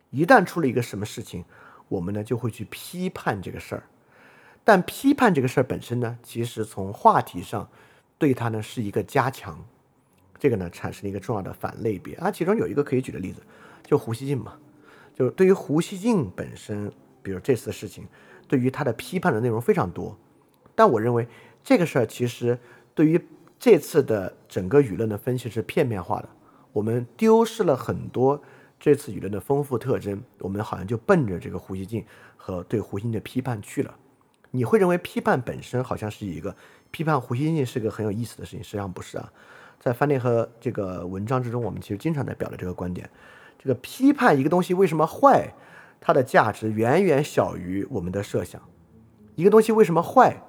[0.09, 1.45] 一旦出了一个什么事情，
[1.87, 3.83] 我们呢就会去批判这个事儿。
[4.63, 7.69] 但批判这个事儿本身呢，其实从话题上
[8.17, 9.63] 对它呢是一个加强，
[10.39, 12.31] 这个呢产生了一个重要的反类别啊。
[12.31, 13.41] 其中有一个可以举的例子，
[13.83, 14.57] 就胡锡进嘛。
[15.19, 16.89] 就是对于胡锡进本身，
[17.21, 18.07] 比如这次事情，
[18.47, 20.17] 对于他的批判的内容非常多，
[20.73, 21.27] 但我认为
[21.61, 22.57] 这个事儿其实
[22.95, 23.21] 对于
[23.59, 26.29] 这次的整个舆论的分析是片面化的，
[26.71, 28.41] 我们丢失了很多
[28.79, 32.05] 这次舆论的丰富特征，我们好像就奔着这个胡锡进
[32.37, 33.93] 和对胡锡进的批判去了。
[34.51, 36.55] 你会认为批判本身好像是一个
[36.91, 39.29] 批判胡锡进是个很有意思的事情，实际上不是啊。
[39.81, 43.09] 在翻内和这个文章之中，我们其实经常在表达这个观点。
[43.61, 45.53] 这个批判一个东西为什么坏，
[45.99, 48.61] 它的价值远远小于我们的设想。
[49.35, 50.41] 一个东西为什么坏，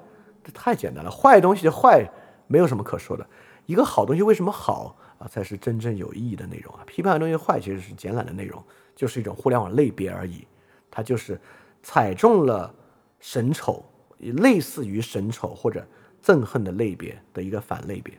[0.45, 2.09] 这太简单了，坏东西坏
[2.47, 3.27] 没有什么可说的。
[3.67, 6.85] 一个好东西为什么好啊，才是真正有意义的内容啊。
[6.87, 8.63] 批判的东西坏其实是简览的内容，
[8.95, 10.47] 就是一种互联网类别而已。
[10.89, 11.41] 它就是
[11.83, 12.73] 踩中了
[13.19, 13.85] 神丑，
[14.19, 15.85] 类似于神丑或者
[16.25, 18.15] 憎恨的类别的一个反类别。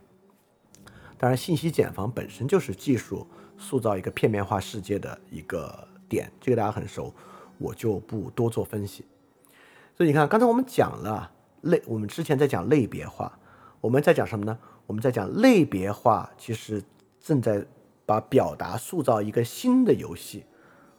[1.18, 3.26] 当然，信息茧房本身就是技术。
[3.62, 7.14] 塑造一个片面化世界的一个点，这个大家很熟，
[7.60, 9.06] 我就不多做分析。
[9.96, 11.32] 所以你看，刚才我们讲了
[11.62, 13.38] 类，我们之前在讲类别化，
[13.80, 14.58] 我们在讲什么呢？
[14.88, 16.84] 我们在讲类别化，其实
[17.22, 17.64] 正在
[18.06, 20.44] 把表达塑造一个新的游戏，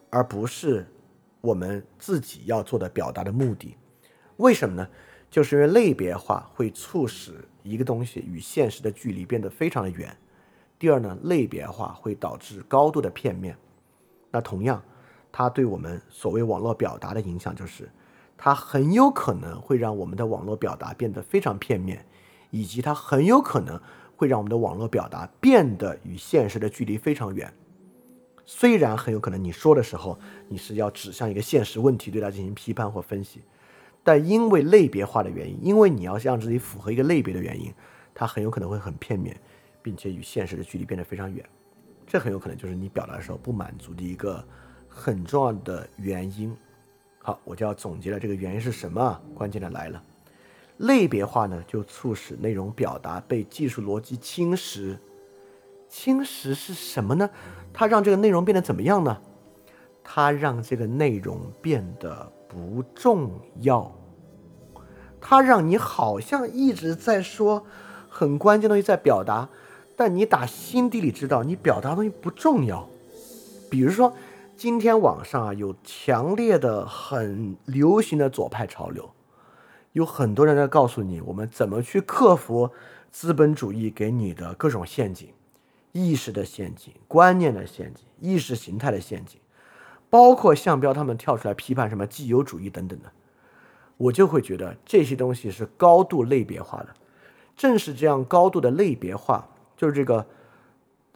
[0.09, 0.87] 而不是
[1.41, 3.77] 我们自己要做的表达的目的。
[4.37, 4.89] 为什么呢？
[5.31, 10.17] 就是因为类别化会促使一个东西与现实的距离变得非常的远。
[10.83, 13.57] 第二呢，类别化会导致高度的片面。
[14.33, 14.83] 那同样，
[15.31, 17.89] 它对我们所谓网络表达的影响就是，
[18.37, 22.05] 它很有可能会让我们的网络表达变得非常片面。
[22.51, 23.81] 以及它很有可能
[24.17, 27.55] 会让我们的网络表达变得与现实的距离非常远。
[28.45, 30.19] 虽然很有可能你说的时候
[30.49, 33.41] 你是要指向一个现实问题，对它进行批判或分析，
[34.03, 37.73] 但因为类别化的原因，因为你要让自己符合一个类别的原因，
[38.13, 39.41] 它很有可能会很片面，
[39.83, 41.45] 并且与现实的距离变得非常远。
[42.07, 44.45] 这很有可能就是你表达的时候不满足的一个
[44.89, 46.55] 很重要的原因。
[47.21, 49.21] 好，我就要总结了这个原因是什么？
[49.35, 50.03] 关键的来了。
[50.79, 54.97] 类别化呢，就促使内容表达被技术逻辑侵蚀。
[55.89, 57.31] 侵蚀是什么呢？
[57.73, 59.21] 它让这个内容变得怎么样呢？
[60.03, 63.93] 它让这个内容变得不重要。
[65.21, 67.65] 它让你好像一直在说
[68.09, 69.49] 很关键东西在表达，
[69.97, 72.89] 但你打心底里知道你表达东西不重要。
[73.71, 74.13] 比如说，
[74.57, 79.11] 今天网上啊有强烈的、很流行的左派潮流。
[79.93, 82.71] 有很多人在告诉你，我们怎么去克服
[83.11, 85.29] 资本主义给你的各种陷阱、
[85.93, 89.39] 意识的陷阱、观念的陷阱、意识形态的陷阱，
[90.09, 93.13] 包括向标他们跳出来批判什么既有主义等等的，
[93.99, 96.89] 我就会觉得这些东西是高度类别化的。
[97.55, 99.47] 正是这样高度的类别化，
[99.83, 100.25] 就是这个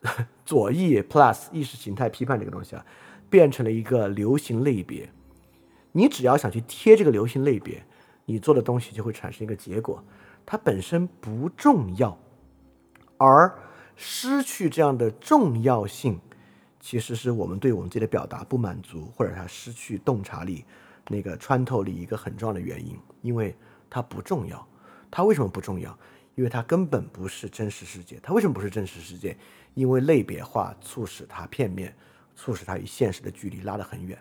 [0.45, 2.85] 左翼 plus 意识形态批判这个东西啊，
[3.31, 5.09] 变成了一个流行类别。
[5.93, 7.81] 你只要想去贴这个流行类别。
[8.25, 10.03] 你做的东西就会产生一个结果，
[10.45, 12.19] 它本身不重要，
[13.19, 13.57] 而
[13.95, 16.19] 失去这样的重要性，
[16.81, 20.65] 其实是我们对我们自己的表达不满足，或者它失去洞察力、
[21.07, 23.55] 那个穿透力一个很重要的原因，因为
[23.89, 24.67] 它不重要。
[25.09, 25.97] 它为什么不重要？
[26.37, 28.21] 因为它根本不是真实世界。
[28.23, 29.37] 它为什么不是真实世界？
[29.75, 31.95] 因为类别化促使它片面，
[32.37, 34.17] 促使它与现实的距离拉得很远。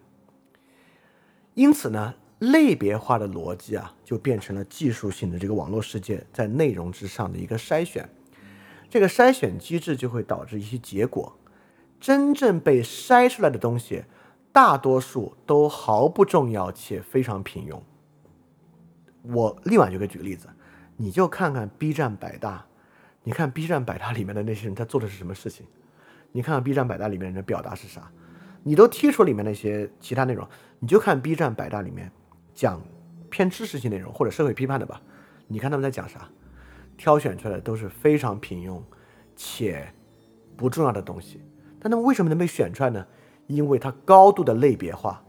[1.53, 2.15] 因此呢？
[2.39, 8.07] 类别化的逻辑啊，就变成了技术性的这个网络世界在内容之上的一个筛选。
[8.89, 11.37] 这个筛选机制就会导致一些结果：
[11.97, 14.03] 真正被筛出来的东西，
[14.51, 17.81] 大多数都毫不重要且非常平庸。
[19.23, 20.49] 我立马就给举个例子，
[20.97, 22.65] 你就看看 B 站百大，
[23.23, 25.65] 你看 B 站百大里面的那些人他做的是什么事情？
[26.31, 28.11] 你看看 B 站百大里面人的表达是啥？
[28.63, 30.47] 你都剔除里面那些其他内容，
[30.79, 32.11] 你就看 B 站百大里面。
[32.53, 32.81] 讲
[33.29, 35.01] 偏知识性内容或者社会批判的吧，
[35.45, 36.29] 你看他们在讲啥？
[36.95, 38.81] 挑选出来的都是非常平庸
[39.35, 39.85] 且
[40.55, 41.41] 不重要的东西。
[41.77, 43.05] 但他们为什么能被选出来呢？
[43.47, 45.21] 因为它高度的类别化，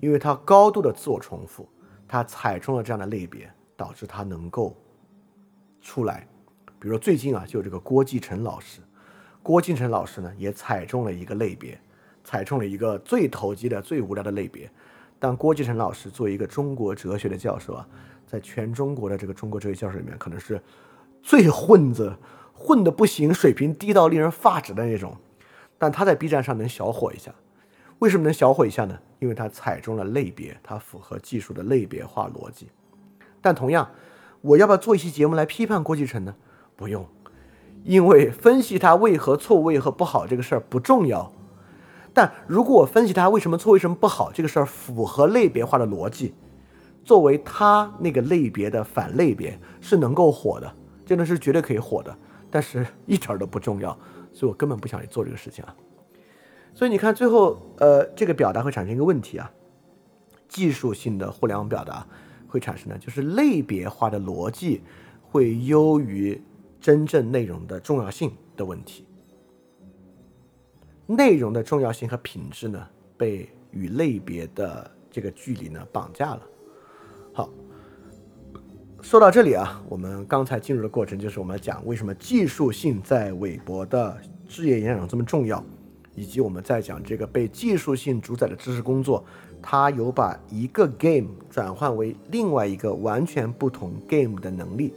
[0.00, 1.66] 因为它高度的自我重复，
[2.06, 4.76] 它踩中了这样的类别，导致它能够
[5.88, 6.28] 出来。
[6.78, 8.82] 比如说最近啊，就这个郭继成老师，
[9.42, 11.80] 郭继成老师呢也踩中了一个类别，
[12.22, 14.70] 踩中了一个最投机的、最无聊的类别。
[15.18, 17.88] 但郭继成老师作为一个中国哲学的教授啊，
[18.26, 20.62] 在全中国的这个中国哲学教授里面，可能是
[21.22, 22.14] 最混子，
[22.52, 25.16] 混的不行，水平低到令人发指的那种。
[25.78, 27.34] 但他在 B 站上能小火一下，
[28.00, 28.98] 为什么能小火一下呢？
[29.20, 32.68] 因为他踩中了类别，他符合技术的类别化逻辑。
[33.40, 33.88] 但同样，
[34.40, 36.34] 我要不要做一期节目来批判郭继成呢？
[36.76, 37.06] 不用，
[37.84, 41.32] 因为分析他为何错、为何不好这个事儿不重要。
[42.14, 46.34] 但如果我分析他为什么错、为什么不好，这个事儿符合类别化的逻辑，
[47.04, 50.72] 作为他那个类别的反类别是能够火的，
[51.04, 52.16] 真的是绝对可以火的，
[52.50, 53.96] 但是一点儿都不重要，
[54.32, 55.74] 所以我根本不想去做这个事情啊。
[56.74, 59.50] 所以你看，最后呃，这个表达会产生一个问题啊，
[60.48, 62.06] 技术性的互联网表达
[62.48, 64.80] 会产生的就是类别化的逻辑
[65.22, 66.40] 会优于
[66.80, 69.04] 真正内容的重要性的问题。
[71.06, 72.86] 内容的重要性和品质呢，
[73.16, 76.42] 被与类别的这个距离呢绑架了。
[77.32, 77.50] 好，
[79.00, 85.64] 说到这里啊，我们刚才进入的过程就是我们讲为什么技术性在韦伯的职业演讲这么重要，
[86.14, 89.24] 以及我们在讲这个被技术性主宰的知识工作，
[89.62, 94.92] 它有把一个 game 转换为另外一个完全不同 game 的能力，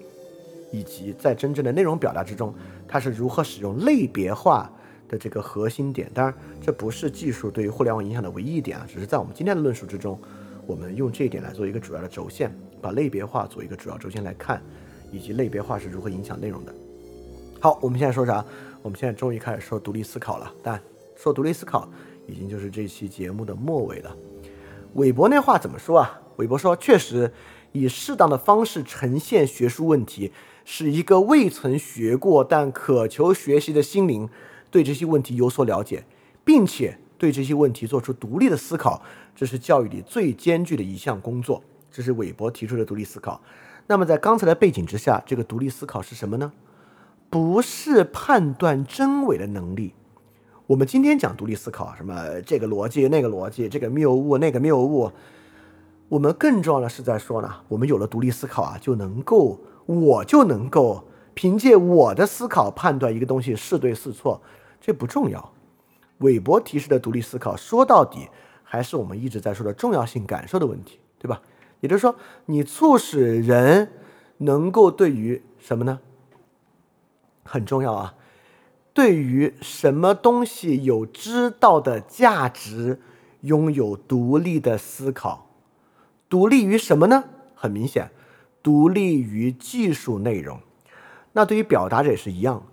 [0.71, 2.53] 以及在真正的内容表达之中，
[2.87, 4.71] 它是如何使用类别化。
[5.07, 10.17] 的这个核心点，当然这不是技术对于互联网影响的唯一一点啊，只是在我们今天的论述之中，
[10.65, 12.49] 我们用这一点来做一个主要的轴线，
[12.81, 14.61] 把类别化做一个主要轴线来看，
[15.11, 16.73] 以及类别化是如何影响内容的。
[17.59, 18.45] 好，我们现在说啥？
[18.81, 20.49] 我们现在终于开始说独立思考了。
[20.63, 20.81] 但
[21.17, 21.91] 说独立思考，
[22.25, 24.15] 已经就是这期节目的末尾了。
[24.93, 26.21] 韦伯那话怎么说啊？
[26.37, 27.31] 韦伯说，确实
[27.71, 30.31] 以适当的方式呈现学术问题，
[30.65, 34.29] 使一个未曾学过但渴求学习的心灵
[34.69, 36.03] 对这些问题有所了解，
[36.43, 39.01] 并且对这些问题做出独立的思考，
[39.35, 41.63] 这是教育里最艰巨的一项工作。
[41.91, 43.41] 这是韦伯提出的独立思考。
[43.87, 46.51] 那么在刚才的背景之下，这个独立思考是什么呢？
[47.29, 49.93] 不是判断真伪的能力。
[50.71, 55.11] 我们今天讲独立思考，什么这个逻辑那个逻辑，这个谬误那个谬误，
[56.07, 61.03] 我们更重要的是在说呢，我们有了独立思考啊，就能够我就能够
[61.33, 64.41] 凭借我的思考判断一个东西是对是错，
[64.79, 65.51] 这不重要。
[66.19, 68.29] 韦伯提示的独立思考，说到底
[68.63, 71.41] 还是我们一直在说的重要性感受的问题，对吧？
[71.81, 72.15] 也就是说，
[72.45, 73.91] 你促使人
[74.37, 75.99] 能够对于什么呢？
[77.43, 78.15] 很重要啊！
[78.93, 82.99] 对于什么东西有知道的价值，
[83.41, 85.49] 拥有独立的思考，
[86.29, 87.23] 独立于什么呢？
[87.55, 88.11] 很明显，
[88.61, 90.59] 独立于技术内容。
[91.33, 92.63] 那对于表达者也是一样，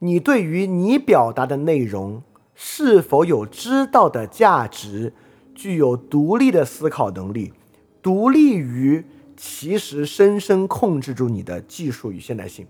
[0.00, 2.22] 你对于你表达的内容
[2.54, 5.14] 是否有知道的价值，
[5.54, 7.54] 具有独立的思考能力，
[8.02, 9.06] 独立于
[9.36, 12.66] 其实深深控制住你的技术与现代性。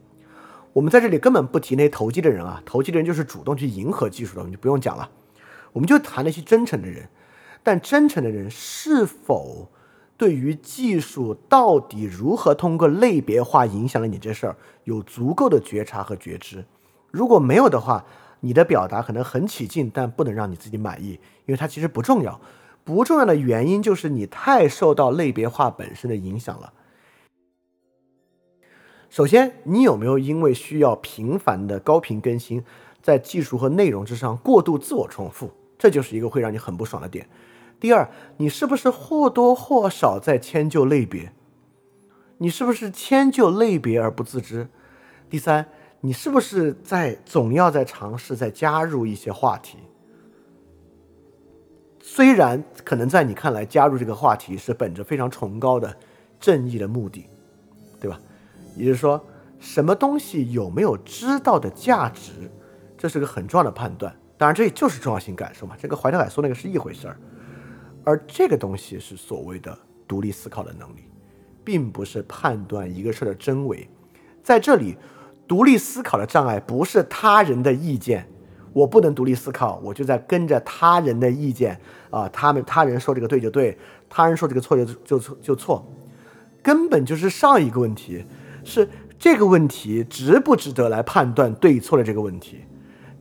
[0.73, 5.09] 我们在这里根本不提那些投机的人啊，投机的人就是主动去迎合技术的，我们就不用讲了。
[5.73, 7.09] 我们就谈那些真诚的人，
[7.63, 9.69] 但真诚的人是否
[10.17, 16.65] 对于技术到底如何通过类别化影响了你这事儿有足够的觉察和觉知？
[17.11, 18.05] 如果没有的话，
[18.41, 21.13] 你的表达可能很起劲，但不能让你自己满意，
[21.47, 22.41] 因为它其实不重要。
[22.85, 26.73] 不重要的原因就是你太受到类别化本身的影响了。
[29.13, 32.65] 首先，你有没有因为需要频繁的高频更新，
[33.03, 35.51] 在技术和内容之上过度自我重复？
[35.79, 37.29] 这就是一个会让你很不爽的点。
[37.79, 41.31] 第二，你是不是或多或少在迁就类别？
[42.39, 44.67] 你是不是迁就类别而不自知？
[45.29, 45.67] 第三，
[46.01, 49.77] 你是不是在总要在尝试在加入一些话题？
[52.01, 55.95] 虽然可能在你看来加入这个话题是本着非常崇高的
[56.41, 57.27] 正义的目的，
[58.01, 58.19] 对吧？
[58.77, 59.25] 也就是说，
[59.59, 62.33] 什么东西有没有知道的价值，
[62.97, 64.15] 这是个很重要的判断。
[64.37, 65.77] 当然，这就是重要性感受嘛。
[65.81, 67.17] 这跟怀特海说那个是一回事儿。
[68.05, 71.05] 而这个东西是所谓的独立思考的能力，
[71.63, 73.89] 并不是判断一个事儿的真伪。
[74.43, 74.97] 在这里，
[75.47, 78.27] 独立思考的障碍不是他人的意见，
[78.73, 82.29] 我不能独立思考，我就在跟着他人的意见啊。
[82.31, 85.87] 他们他人说这个对就对，他人说这个错就就错就错，
[86.61, 88.25] 根本就是上一个问题。
[88.65, 88.89] 是
[89.19, 92.65] 这个问题值不值得来判断对错的这个问题，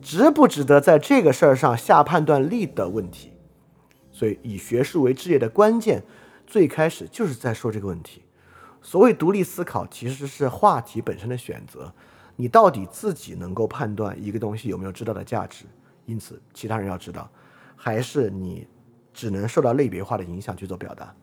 [0.00, 3.32] 值不值得在这个事儿上下判断力的问题。
[4.10, 6.02] 所以，以学术为职业的关键，
[6.46, 8.22] 最开始就是在说这个问题。
[8.82, 11.92] 所谓独立思考，其实是话题本身的选择。
[12.36, 15.64] 你到底自己能够判断一个东西有没有知道的价值，
[16.06, 17.30] 因此其他人要知道，
[17.76, 18.66] 还是你
[19.12, 21.14] 只能受到类别化的影响去做表达？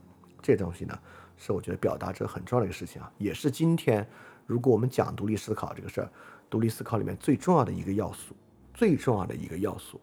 [0.42, 0.98] 这东西呢？
[1.40, 4.06] 是我觉得表达这个很重要的一个事情啊，也是今天
[4.46, 6.12] 如果我们讲独立思考这个事儿，
[6.50, 8.36] 独立思考里面最重要的一个要素，
[8.74, 10.02] 最重要的一个要素，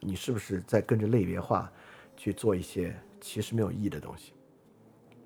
[0.00, 1.70] 你是不是在跟着类别化
[2.16, 4.32] 去做一些其实没有意义的东西？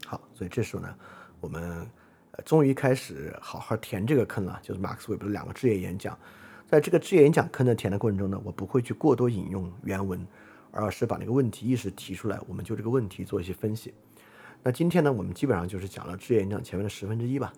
[0.06, 0.94] 好，所以这时候呢，
[1.40, 1.88] 我们
[2.44, 6.18] 终于开始好好填这个坑了，就是马克思韦伯的两个职业演讲，
[6.66, 10.26] 在这个职业演讲坑的填的过程中呢，我不会去过多引用原文，
[10.70, 13.94] 而是把那个问题意识提出来，我们就这个问题做一些分析。
[14.68, 17.50] 那今天呢，我们基本上就是讲了职业演讲前面的十分之一吧，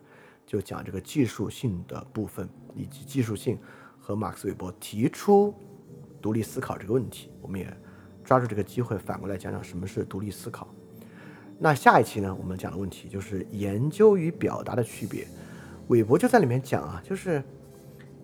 [0.47, 3.59] 就讲这个技术性的部分，以及技术性
[3.99, 5.53] 和马克思韦伯提出
[6.23, 7.29] 独立思考这个问题。
[7.43, 7.67] 我们也
[8.23, 10.69] 抓住这个机会，反过来讲讲什么是独立思考。
[11.59, 15.27] 那下一期呢，我们讲的问题就是研究与表达的区别。
[15.89, 17.43] 韦伯就在里面讲啊，就是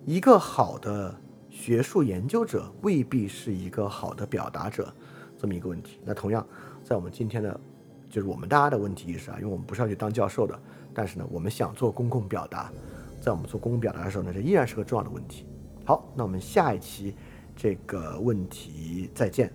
[0.04, 1.12] 一个好的
[1.50, 4.94] 学术研究者未必是一个好的表达者
[5.36, 5.98] 这么一个问题。
[6.04, 6.46] 那同样，
[6.84, 7.60] 在我们今天的
[8.08, 10.58] 就是我们大家的问题意识啊，因为我们不是要去当教授的，
[10.94, 12.72] 但是呢，我们想做公共表达，
[13.20, 15.44] 在我们做公共表达的时候呢，这依然是个重要的问题。
[15.84, 17.14] 好，那我们下一期
[17.54, 19.52] 这个问题再见。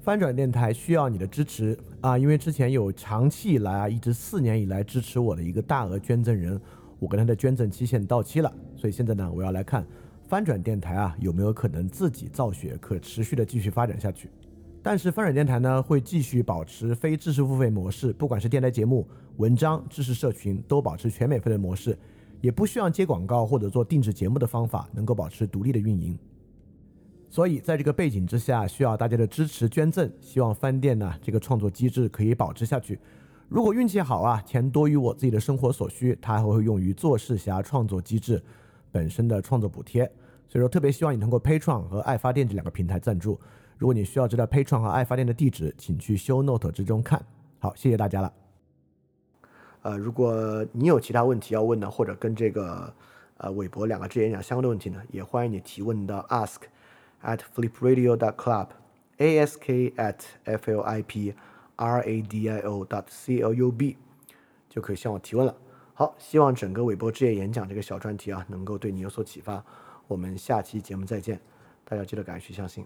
[0.00, 6.58] 翻转电台需要你的支持啊，因为之前有长期以来啊，一直四年以来支持我的一个大额捐赠人，
[6.98, 9.86] 我跟他的捐赠期限到期了，所以现在呢，我要来看
[10.26, 14.30] 翻转电台啊有没有可能自己造血，可持续的继续发展下去。
[14.82, 19.06] 但是翻转电台呢会继续保持非知识付费模式，不管是电台节目、
[19.36, 21.98] 文章、知识社群，都保持全免费的模式，
[22.40, 26.18] 也不需要接广告或者做定制节目的方法，能够保持独立的运营。
[27.28, 32.98] 所以在这个背景之下，需要大家的支持捐赠，希望翻店呢这个创作机制可以保持下去。
[33.48, 38.42] 如果运气好啊，钱多于我自己的生活所需，它还会用于做事侠创作机制
[38.90, 40.04] 本身的创作补贴。
[40.46, 43.38] 所以说，特别希望你通过 Patreon 和爱发电这两个平台赞助。
[43.78, 47.24] 如果你需要知道 Patreon 和爱发电的地址，请去 Show Note 之中看。
[47.60, 48.32] 好，谢谢大家了。
[49.82, 52.92] 呃，如果你有其他问题要问的，或者跟这个
[53.36, 56.62] 呃韦伯两个职业演讲相关的问题呢，也欢迎你提问到 ask
[57.22, 61.32] at flipradio dot club，ask at f l i p
[61.76, 63.96] r a d i o dot c l u b，
[64.68, 65.54] 就可以向我提问了。
[65.94, 69.64] 好，希望整个韦伯职业演讲这个小专题啊，能够对你有所启发。
[70.08, 71.40] 我们下期节目再见，
[71.84, 72.84] 大家记得敢于去相信。